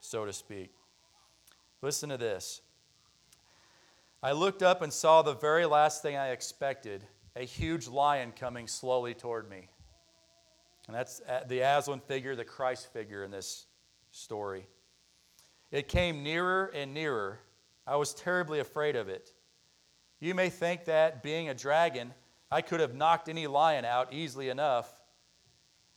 so 0.01 0.25
to 0.25 0.33
speak. 0.33 0.73
Listen 1.81 2.09
to 2.09 2.17
this. 2.17 2.61
I 4.21 4.33
looked 4.33 4.65
up 4.65 4.83
and 4.83 4.93
saw 4.93 5.23
the 5.23 5.35
very 5.35 5.65
last 5.65 6.03
thing 6.03 6.17
I 6.17 6.31
expected 6.31 7.05
a 7.37 7.45
huge 7.45 7.87
lion 7.87 8.33
coming 8.33 8.67
slowly 8.67 9.15
toward 9.15 9.49
me. 9.49 9.69
And 10.89 10.97
that's 10.97 11.21
uh, 11.29 11.45
the 11.47 11.61
Aslan 11.61 12.01
figure, 12.01 12.35
the 12.35 12.45
Christ 12.45 12.93
figure 12.93 13.23
in 13.23 13.31
this 13.31 13.67
story. 14.11 14.67
It 15.71 15.87
came 15.87 16.25
nearer 16.25 16.73
and 16.75 16.93
nearer. 16.93 17.39
I 17.87 17.95
was 17.95 18.13
terribly 18.13 18.59
afraid 18.59 18.97
of 18.97 19.09
it. 19.09 19.33
You 20.19 20.35
may 20.35 20.51
think 20.51 20.87
that, 20.87 21.23
being 21.23 21.49
a 21.49 21.55
dragon, 21.55 22.13
I 22.51 22.61
could 22.61 22.81
have 22.81 22.95
knocked 22.95 23.29
any 23.29 23.47
lion 23.47 23.85
out 23.85 24.13
easily 24.13 24.49
enough, 24.49 25.04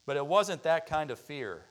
but 0.07 0.15
it 0.15 0.25
wasn't 0.25 0.63
that 0.63 0.87
kind 0.87 1.11
of 1.11 1.19
fear. 1.19 1.65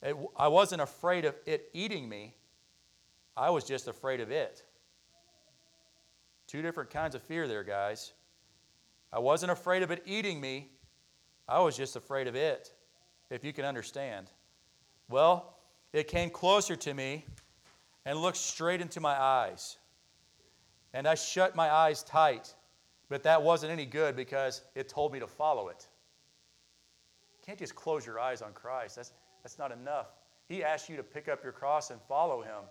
It, 0.00 0.16
I 0.36 0.48
wasn't 0.48 0.80
afraid 0.80 1.24
of 1.24 1.34
it 1.44 1.68
eating 1.74 2.08
me, 2.08 2.36
I 3.36 3.50
was 3.50 3.64
just 3.64 3.88
afraid 3.88 4.20
of 4.20 4.30
it. 4.30 4.62
Two 6.46 6.62
different 6.62 6.90
kinds 6.90 7.16
of 7.16 7.22
fear 7.22 7.48
there, 7.48 7.64
guys. 7.64 8.12
I 9.12 9.18
wasn't 9.18 9.50
afraid 9.50 9.82
of 9.82 9.90
it 9.90 10.04
eating 10.06 10.40
me, 10.40 10.70
I 11.48 11.58
was 11.58 11.76
just 11.76 11.96
afraid 11.96 12.28
of 12.28 12.36
it, 12.36 12.72
if 13.30 13.44
you 13.44 13.52
can 13.52 13.64
understand. 13.64 14.30
Well, 15.10 15.56
it 15.92 16.06
came 16.06 16.30
closer 16.30 16.76
to 16.76 16.94
me 16.94 17.24
and 18.06 18.16
looked 18.18 18.36
straight 18.36 18.80
into 18.80 19.00
my 19.00 19.20
eyes. 19.20 19.76
And 20.92 21.08
I 21.08 21.16
shut 21.16 21.56
my 21.56 21.68
eyes 21.72 22.04
tight, 22.04 22.54
but 23.08 23.24
that 23.24 23.42
wasn't 23.42 23.72
any 23.72 23.86
good 23.86 24.14
because 24.14 24.62
it 24.76 24.88
told 24.88 25.12
me 25.12 25.18
to 25.18 25.26
follow 25.26 25.68
it. 25.68 25.88
You 27.44 27.50
can't 27.50 27.58
just 27.58 27.74
close 27.74 28.06
your 28.06 28.18
eyes 28.18 28.40
on 28.40 28.54
Christ, 28.54 28.96
that's, 28.96 29.12
that's 29.42 29.58
not 29.58 29.70
enough. 29.70 30.06
He 30.48 30.64
asked 30.64 30.88
you 30.88 30.96
to 30.96 31.02
pick 31.02 31.28
up 31.28 31.42
your 31.42 31.52
cross 31.52 31.90
and 31.90 32.00
follow 32.08 32.40
him. 32.40 32.62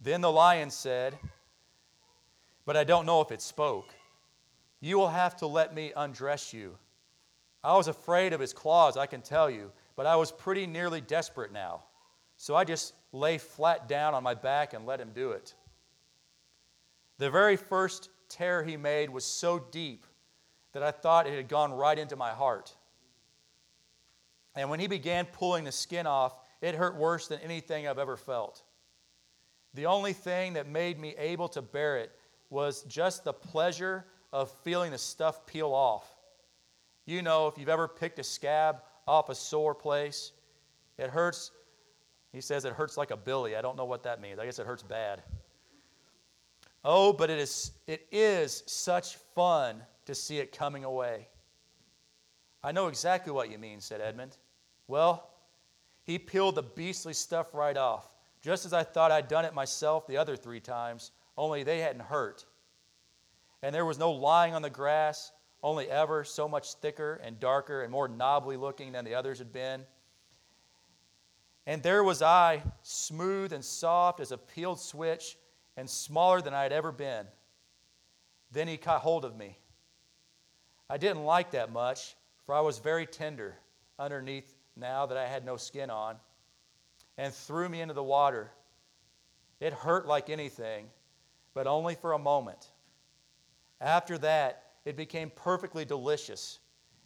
Then 0.00 0.20
the 0.20 0.30
lion 0.30 0.70
said, 0.70 1.18
But 2.66 2.76
I 2.76 2.84
don't 2.84 3.04
know 3.04 3.20
if 3.20 3.32
it 3.32 3.42
spoke. 3.42 3.92
You 4.80 4.96
will 4.96 5.08
have 5.08 5.34
to 5.38 5.48
let 5.48 5.74
me 5.74 5.92
undress 5.96 6.52
you. 6.52 6.78
I 7.64 7.76
was 7.76 7.88
afraid 7.88 8.32
of 8.32 8.38
his 8.38 8.52
claws, 8.52 8.96
I 8.96 9.06
can 9.06 9.20
tell 9.20 9.50
you, 9.50 9.72
but 9.96 10.06
I 10.06 10.14
was 10.14 10.30
pretty 10.30 10.68
nearly 10.68 11.00
desperate 11.00 11.52
now. 11.52 11.82
So 12.36 12.54
I 12.54 12.62
just 12.62 12.94
lay 13.10 13.38
flat 13.38 13.88
down 13.88 14.14
on 14.14 14.22
my 14.22 14.34
back 14.34 14.72
and 14.72 14.86
let 14.86 15.00
him 15.00 15.10
do 15.12 15.32
it. 15.32 15.52
The 17.18 17.28
very 17.28 17.56
first 17.56 18.08
tear 18.28 18.62
he 18.62 18.76
made 18.76 19.10
was 19.10 19.24
so 19.24 19.58
deep 19.72 20.06
that 20.76 20.82
I 20.82 20.90
thought 20.90 21.26
it 21.26 21.32
had 21.32 21.48
gone 21.48 21.72
right 21.72 21.98
into 21.98 22.16
my 22.16 22.32
heart. 22.32 22.70
And 24.54 24.68
when 24.68 24.78
he 24.78 24.88
began 24.88 25.24
pulling 25.24 25.64
the 25.64 25.72
skin 25.72 26.06
off, 26.06 26.34
it 26.60 26.74
hurt 26.74 26.96
worse 26.96 27.28
than 27.28 27.40
anything 27.40 27.88
I've 27.88 27.98
ever 27.98 28.18
felt. 28.18 28.62
The 29.72 29.86
only 29.86 30.12
thing 30.12 30.52
that 30.52 30.68
made 30.68 30.98
me 30.98 31.14
able 31.16 31.48
to 31.48 31.62
bear 31.62 31.96
it 31.96 32.12
was 32.50 32.82
just 32.82 33.24
the 33.24 33.32
pleasure 33.32 34.04
of 34.34 34.50
feeling 34.64 34.90
the 34.90 34.98
stuff 34.98 35.46
peel 35.46 35.72
off. 35.72 36.06
You 37.06 37.22
know, 37.22 37.46
if 37.46 37.56
you've 37.56 37.70
ever 37.70 37.88
picked 37.88 38.18
a 38.18 38.24
scab 38.24 38.82
off 39.08 39.30
a 39.30 39.34
sore 39.34 39.74
place, 39.74 40.32
it 40.98 41.08
hurts. 41.08 41.52
He 42.34 42.42
says 42.42 42.66
it 42.66 42.74
hurts 42.74 42.98
like 42.98 43.12
a 43.12 43.16
billy. 43.16 43.56
I 43.56 43.62
don't 43.62 43.78
know 43.78 43.86
what 43.86 44.02
that 44.02 44.20
means. 44.20 44.38
I 44.38 44.44
guess 44.44 44.58
it 44.58 44.66
hurts 44.66 44.82
bad. 44.82 45.22
Oh, 46.84 47.14
but 47.14 47.30
it 47.30 47.38
is, 47.38 47.72
it 47.86 48.06
is 48.12 48.62
such 48.66 49.16
fun 49.34 49.82
to 50.06 50.14
see 50.14 50.38
it 50.38 50.56
coming 50.56 50.84
away. 50.84 51.28
I 52.62 52.72
know 52.72 52.88
exactly 52.88 53.32
what 53.32 53.50
you 53.50 53.58
mean, 53.58 53.80
said 53.80 54.00
Edmund. 54.00 54.36
Well, 54.88 55.30
he 56.02 56.18
peeled 56.18 56.54
the 56.54 56.62
beastly 56.62 57.12
stuff 57.12 57.54
right 57.54 57.76
off, 57.76 58.08
just 58.40 58.64
as 58.64 58.72
I 58.72 58.82
thought 58.82 59.12
I'd 59.12 59.28
done 59.28 59.44
it 59.44 59.54
myself 59.54 60.06
the 60.06 60.16
other 60.16 60.36
three 60.36 60.60
times, 60.60 61.10
only 61.36 61.62
they 61.62 61.80
hadn't 61.80 62.02
hurt. 62.02 62.44
And 63.62 63.74
there 63.74 63.84
was 63.84 63.98
no 63.98 64.12
lying 64.12 64.54
on 64.54 64.62
the 64.62 64.70
grass, 64.70 65.32
only 65.62 65.90
ever 65.90 66.22
so 66.24 66.48
much 66.48 66.74
thicker 66.74 67.20
and 67.24 67.40
darker 67.40 67.82
and 67.82 67.90
more 67.90 68.08
knobbly 68.08 68.56
looking 68.56 68.92
than 68.92 69.04
the 69.04 69.14
others 69.14 69.38
had 69.38 69.52
been. 69.52 69.84
And 71.66 71.82
there 71.82 72.04
was 72.04 72.22
I, 72.22 72.62
smooth 72.82 73.52
and 73.52 73.64
soft 73.64 74.20
as 74.20 74.30
a 74.30 74.38
peeled 74.38 74.78
switch, 74.78 75.36
and 75.76 75.90
smaller 75.90 76.40
than 76.40 76.54
I 76.54 76.62
had 76.62 76.72
ever 76.72 76.92
been. 76.92 77.26
Then 78.52 78.68
he 78.68 78.76
caught 78.76 79.00
hold 79.00 79.24
of 79.24 79.36
me. 79.36 79.58
I 80.88 80.98
didn't 80.98 81.24
like 81.24 81.50
that 81.50 81.72
much, 81.72 82.16
for 82.44 82.54
I 82.54 82.60
was 82.60 82.78
very 82.78 83.06
tender 83.06 83.56
underneath 83.98 84.56
now 84.76 85.06
that 85.06 85.18
I 85.18 85.26
had 85.26 85.44
no 85.44 85.56
skin 85.56 85.90
on, 85.90 86.16
and 87.18 87.32
threw 87.32 87.68
me 87.68 87.80
into 87.80 87.94
the 87.94 88.02
water. 88.02 88.52
It 89.58 89.72
hurt 89.72 90.06
like 90.06 90.30
anything, 90.30 90.86
but 91.54 91.66
only 91.66 91.94
for 91.94 92.12
a 92.12 92.18
moment. 92.18 92.68
After 93.80 94.18
that, 94.18 94.62
it 94.84 94.96
became 94.96 95.30
perfectly 95.34 95.84
delicious. 95.84 96.60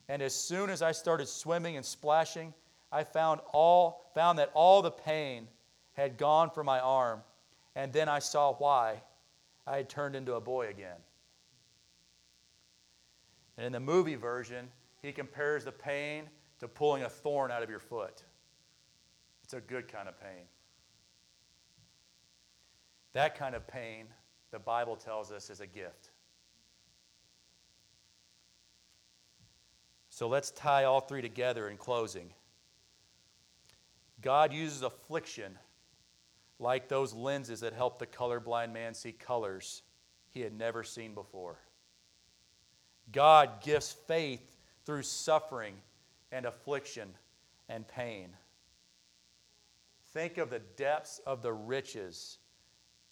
And 0.09 0.21
as 0.21 0.35
soon 0.35 0.69
as 0.69 0.83
I 0.83 0.93
started 0.93 1.29
swimming 1.29 1.77
and 1.77 1.87
splashing, 1.87 2.53
I 2.93 3.05
found, 3.05 3.41
all, 3.53 4.11
found 4.15 4.39
that 4.39 4.51
all 4.53 4.83
the 4.83 4.91
pain 4.91 5.47
had 5.93 6.19
gone 6.19 6.51
from 6.51 6.67
my 6.67 6.81
arm, 6.81 7.23
and 7.77 7.93
then 7.93 8.09
I 8.09 8.19
saw 8.19 8.55
why 8.55 9.03
I 9.67 9.77
had 9.77 9.89
turned 9.89 10.17
into 10.17 10.35
a 10.35 10.41
boy 10.41 10.69
again. 10.69 10.97
And 13.61 13.67
in 13.67 13.73
the 13.73 13.81
movie 13.81 14.15
version, 14.15 14.69
he 15.03 15.13
compares 15.13 15.67
the 15.67 15.73
pain 15.73 16.31
to 16.61 16.67
pulling 16.67 17.03
a 17.03 17.11
thorn 17.11 17.51
out 17.51 17.63
of 17.63 17.69
your 17.69 17.79
foot. 17.79 18.23
It's 19.45 19.53
a 19.53 19.61
good 19.61 19.87
kind 19.87 20.09
of 20.09 20.19
pain. 20.19 20.47
That 23.13 23.37
kind 23.37 23.55
of 23.55 23.69
pain, 23.69 24.07
the 24.51 24.59
Bible 24.59 24.97
tells 24.97 25.31
us, 25.31 25.51
is 25.51 25.61
a 25.61 25.67
gift. 25.67 26.09
So 30.09 30.27
let's 30.27 30.53
tie 30.53 30.85
all 30.85 31.03
three 31.03 31.21
together 31.21 31.69
in 31.69 31.77
closing. 31.77 32.31
God 34.23 34.55
uses 34.55 34.81
affliction 34.81 35.59
like 36.59 36.89
those 36.89 37.13
lenses 37.13 37.61
that 37.61 37.75
help 37.75 37.99
the 37.99 38.07
colorblind 38.07 38.73
man 38.73 38.95
see 38.95 39.13
colors 39.13 39.83
he 40.31 40.41
had 40.41 40.57
never 40.57 40.83
seen 40.83 41.13
before. 41.13 41.59
God 43.13 43.63
gives 43.63 43.93
faith 43.93 44.57
through 44.85 45.03
suffering 45.03 45.75
and 46.33 46.47
affliction 46.47 47.09
and 47.69 47.87
pain. 47.87 48.29
Think 50.13 50.39
of 50.39 50.51
the 50.51 50.61
depths 50.77 51.21
of 51.27 51.43
the 51.43 51.53
riches 51.53 52.39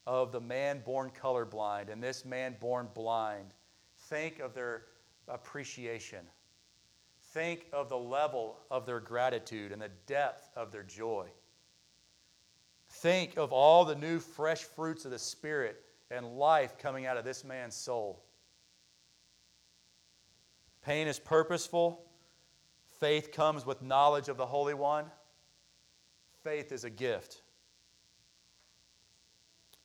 of 0.07 0.33
the 0.33 0.41
man 0.41 0.83
born 0.85 1.11
colorblind 1.11 1.91
and 1.91 2.03
this 2.03 2.25
man 2.25 2.57
born 2.61 2.89
blind. 2.95 3.55
Think 4.09 4.41
of 4.41 4.55
their 4.55 4.85
appreciation. 5.29 6.25
Think 7.33 7.67
of 7.73 7.89
the 7.89 7.99
level 7.99 8.59
of 8.71 8.87
their 8.87 9.01
gratitude 9.01 9.71
and 9.71 9.83
the 9.83 9.91
depth 10.07 10.49
of 10.57 10.73
their 10.73 10.83
joy. 10.83 11.27
Think 12.89 13.37
of 13.37 13.53
all 13.53 13.85
the 13.85 13.95
new 13.95 14.19
fresh 14.19 14.65
fruits 14.65 15.05
of 15.05 15.11
the 15.11 15.19
Spirit 15.19 15.83
and 16.11 16.39
life 16.39 16.79
coming 16.79 17.05
out 17.07 17.19
of 17.19 17.25
this 17.25 17.45
man's 17.45 17.77
soul. 17.77 18.25
Pain 20.89 21.07
is 21.07 21.19
purposeful. 21.19 22.03
Faith 22.99 23.31
comes 23.31 23.67
with 23.67 23.83
knowledge 23.83 24.31
of 24.31 24.39
the 24.39 24.47
Holy 24.47 24.73
One. 24.73 25.05
Faith 26.43 26.73
is 26.73 26.85
a 26.85 26.89
gift. 26.89 27.43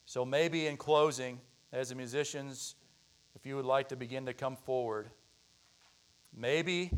So, 0.06 0.24
maybe 0.24 0.66
in 0.66 0.78
closing, 0.78 1.42
as 1.74 1.89
the 1.89 1.96
musicians, 1.96 2.76
if 3.36 3.46
you 3.46 3.58
would 3.58 3.66
like 3.66 3.89
to 3.89 3.98
begin 3.98 4.28
to 4.28 4.34
come 4.34 4.56
forward, 4.56 5.10
maybe 6.34 6.89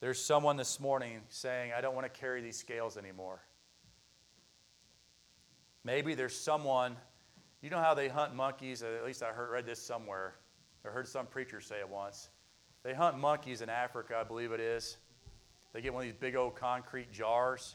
there's 0.00 0.22
someone 0.22 0.58
this 0.58 0.78
morning 0.78 1.22
saying, 1.30 1.72
I 1.74 1.80
don't 1.80 1.94
want 1.94 2.04
to 2.04 2.20
carry 2.20 2.42
these 2.42 2.58
scales 2.58 2.98
anymore. 2.98 3.40
Maybe 5.82 6.14
there's 6.14 6.36
someone, 6.36 6.98
you 7.62 7.70
know 7.70 7.80
how 7.80 7.94
they 7.94 8.08
hunt 8.08 8.34
monkeys? 8.34 8.82
At 8.82 9.02
least 9.02 9.22
I 9.22 9.28
heard, 9.28 9.50
read 9.50 9.64
this 9.64 9.80
somewhere. 9.80 10.34
I 10.84 10.88
heard 10.88 11.08
some 11.08 11.24
preacher 11.24 11.62
say 11.62 11.76
it 11.76 11.88
once. 11.88 12.28
They 12.84 12.94
hunt 12.94 13.18
monkeys 13.18 13.60
in 13.62 13.68
Africa, 13.68 14.16
I 14.20 14.24
believe 14.24 14.52
it 14.52 14.60
is. 14.60 14.98
They 15.72 15.80
get 15.80 15.92
one 15.92 16.02
of 16.02 16.06
these 16.06 16.18
big 16.18 16.36
old 16.36 16.54
concrete 16.54 17.10
jars, 17.10 17.74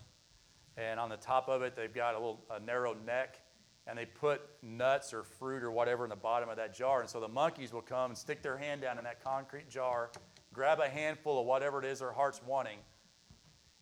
and 0.78 1.00
on 1.00 1.10
the 1.10 1.18
top 1.18 1.50
of 1.50 1.62
it, 1.62 1.76
they've 1.76 1.94
got 1.94 2.16
a 2.16 2.18
little 2.18 2.46
a 2.50 2.60
narrow 2.60 2.96
neck, 3.06 3.42
and 3.88 3.98
they 3.98 4.06
put 4.06 4.42
nuts 4.62 5.14
or 5.14 5.24
fruit 5.24 5.64
or 5.64 5.72
whatever 5.72 6.06
in 6.06 6.10
the 6.10 6.16
bottom 6.16 6.48
of 6.48 6.56
that 6.56 6.74
jar. 6.74 7.02
And 7.02 7.10
so 7.10 7.20
the 7.20 7.28
monkeys 7.28 7.74
will 7.74 7.82
come 7.82 8.12
and 8.12 8.18
stick 8.18 8.42
their 8.42 8.58
hand 8.58 8.82
down 8.82 8.98
in 8.98 9.04
that 9.04 9.22
concrete 9.22 9.70
jar 9.70 10.12
grab 10.54 10.80
a 10.80 10.90
handful 10.90 11.40
of 11.40 11.46
whatever 11.46 11.80
it 11.80 11.86
is 11.86 12.00
their 12.00 12.12
heart's 12.12 12.42
wanting, 12.46 12.80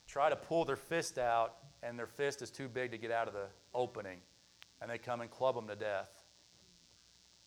try 0.07 0.29
to 0.29 0.35
pull 0.35 0.65
their 0.65 0.75
fist 0.75 1.17
out, 1.17 1.55
and 1.83 1.97
their 1.97 2.07
fist 2.07 2.41
is 2.41 2.51
too 2.51 2.67
big 2.67 2.91
to 2.91 2.97
get 2.97 3.11
out 3.11 3.27
of 3.27 3.33
the 3.33 3.47
opening, 3.73 4.19
and 4.81 4.89
they 4.89 4.97
come 4.97 5.21
and 5.21 5.31
club 5.31 5.55
them 5.55 5.67
to 5.67 5.75
death. 5.75 6.23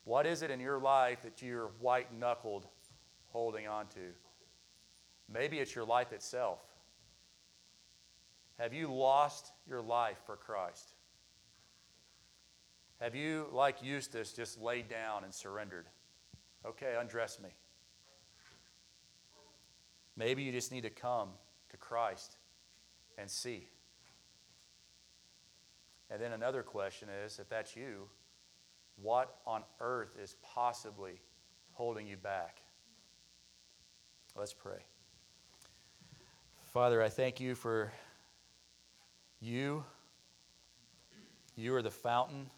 What 0.04 0.26
is 0.26 0.42
it 0.42 0.50
in 0.50 0.60
your 0.60 0.78
life 0.78 1.22
that 1.22 1.42
you're 1.42 1.70
white 1.78 2.12
knuckled 2.12 2.66
holding 3.30 3.66
on 3.66 3.86
to? 3.88 4.12
Maybe 5.32 5.58
it's 5.58 5.74
your 5.74 5.84
life 5.84 6.12
itself. 6.12 6.60
Have 8.58 8.74
you 8.74 8.92
lost 8.92 9.52
your 9.68 9.80
life 9.80 10.18
for 10.26 10.36
Christ? 10.36 10.94
Have 13.00 13.14
you, 13.14 13.46
like 13.52 13.82
Eustace, 13.82 14.32
just 14.32 14.60
laid 14.60 14.88
down 14.88 15.24
and 15.24 15.32
surrendered? 15.32 15.86
Okay, 16.66 16.94
undress 16.98 17.40
me. 17.40 17.48
Maybe 20.16 20.42
you 20.42 20.52
just 20.52 20.70
need 20.70 20.82
to 20.82 20.90
come 20.90 21.30
to 21.70 21.78
Christ 21.78 22.36
and 23.16 23.30
see. 23.30 23.68
And 26.10 26.20
then 26.20 26.32
another 26.32 26.62
question 26.62 27.08
is 27.24 27.38
if 27.38 27.48
that's 27.48 27.74
you, 27.74 28.08
what 29.00 29.38
on 29.46 29.62
earth 29.80 30.16
is 30.22 30.36
possibly 30.42 31.20
holding 31.72 32.06
you 32.06 32.16
back? 32.16 32.59
Let's 34.36 34.54
pray. 34.54 34.84
Father, 36.72 37.02
I 37.02 37.08
thank 37.08 37.40
you 37.40 37.54
for 37.54 37.92
you. 39.40 39.84
You 41.56 41.74
are 41.74 41.82
the 41.82 41.90
fountain 41.90 42.48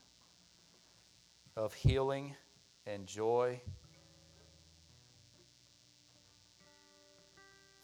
of 1.57 1.73
healing 1.73 2.35
and 2.87 3.07
joy. 3.07 3.61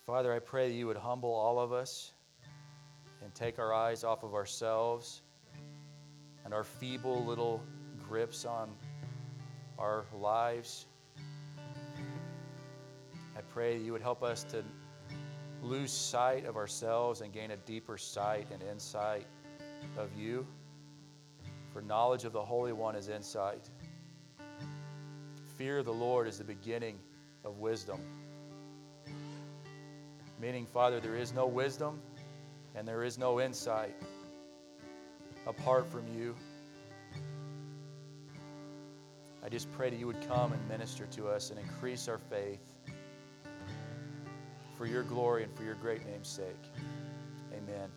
Father, 0.07 0.33
I 0.33 0.38
pray 0.38 0.68
that 0.68 0.74
you 0.74 0.87
would 0.87 0.96
humble 0.96 1.33
all 1.33 1.59
of 1.59 1.72
us 1.72 2.12
and 3.22 3.35
take 3.35 3.59
our 3.59 3.72
eyes 3.72 4.05
off 4.05 4.22
of 4.22 4.35
ourselves 4.35 5.22
and 6.44 6.53
our 6.53 6.64
feeble 6.64 7.24
little 7.24 7.62
grips 8.07 8.44
on 8.44 8.70
our 9.79 10.05
lives. 10.12 10.88
I 13.38 13.40
pray 13.53 13.79
that 13.79 13.85
you 13.85 13.92
would 13.92 14.03
help 14.03 14.24
us 14.24 14.42
to 14.51 14.64
lose 15.62 15.92
sight 15.92 16.44
of 16.44 16.57
ourselves 16.57 17.20
and 17.20 17.33
gain 17.33 17.53
a 17.53 17.57
deeper 17.57 17.96
sight 17.96 18.48
and 18.53 18.61
insight 18.64 19.27
of 19.96 20.11
you. 20.18 20.44
For 21.72 21.81
knowledge 21.81 22.24
of 22.24 22.33
the 22.33 22.42
Holy 22.42 22.72
One 22.72 22.96
is 22.96 23.09
insight. 23.09 23.70
Fear 25.57 25.79
of 25.79 25.85
the 25.85 25.92
Lord 25.92 26.27
is 26.27 26.38
the 26.38 26.44
beginning 26.44 26.98
of 27.44 27.59
wisdom. 27.59 28.01
Meaning, 30.40 30.66
Father, 30.66 30.98
there 30.98 31.16
is 31.16 31.33
no 31.33 31.46
wisdom 31.46 32.01
and 32.74 32.88
there 32.88 33.05
is 33.05 33.18
no 33.18 33.40
insight 33.40 33.94
apart 35.46 35.87
from 35.92 36.03
you. 36.09 36.35
I 39.44 39.48
just 39.48 39.70
pray 39.70 39.90
that 39.90 39.98
you 39.98 40.09
would 40.09 40.27
come 40.27 40.53
and 40.53 40.68
minister 40.68 41.07
to 41.12 41.29
us 41.29 41.51
and 41.51 41.61
increase 41.61 42.09
our 42.09 42.18
faith 42.18 42.78
for 44.79 44.87
your 44.87 45.03
glory 45.03 45.43
and 45.43 45.55
for 45.57 45.64
your 45.64 45.75
great 45.75 46.07
name's 46.07 46.29
sake. 46.29 46.64
Amen. 47.53 47.91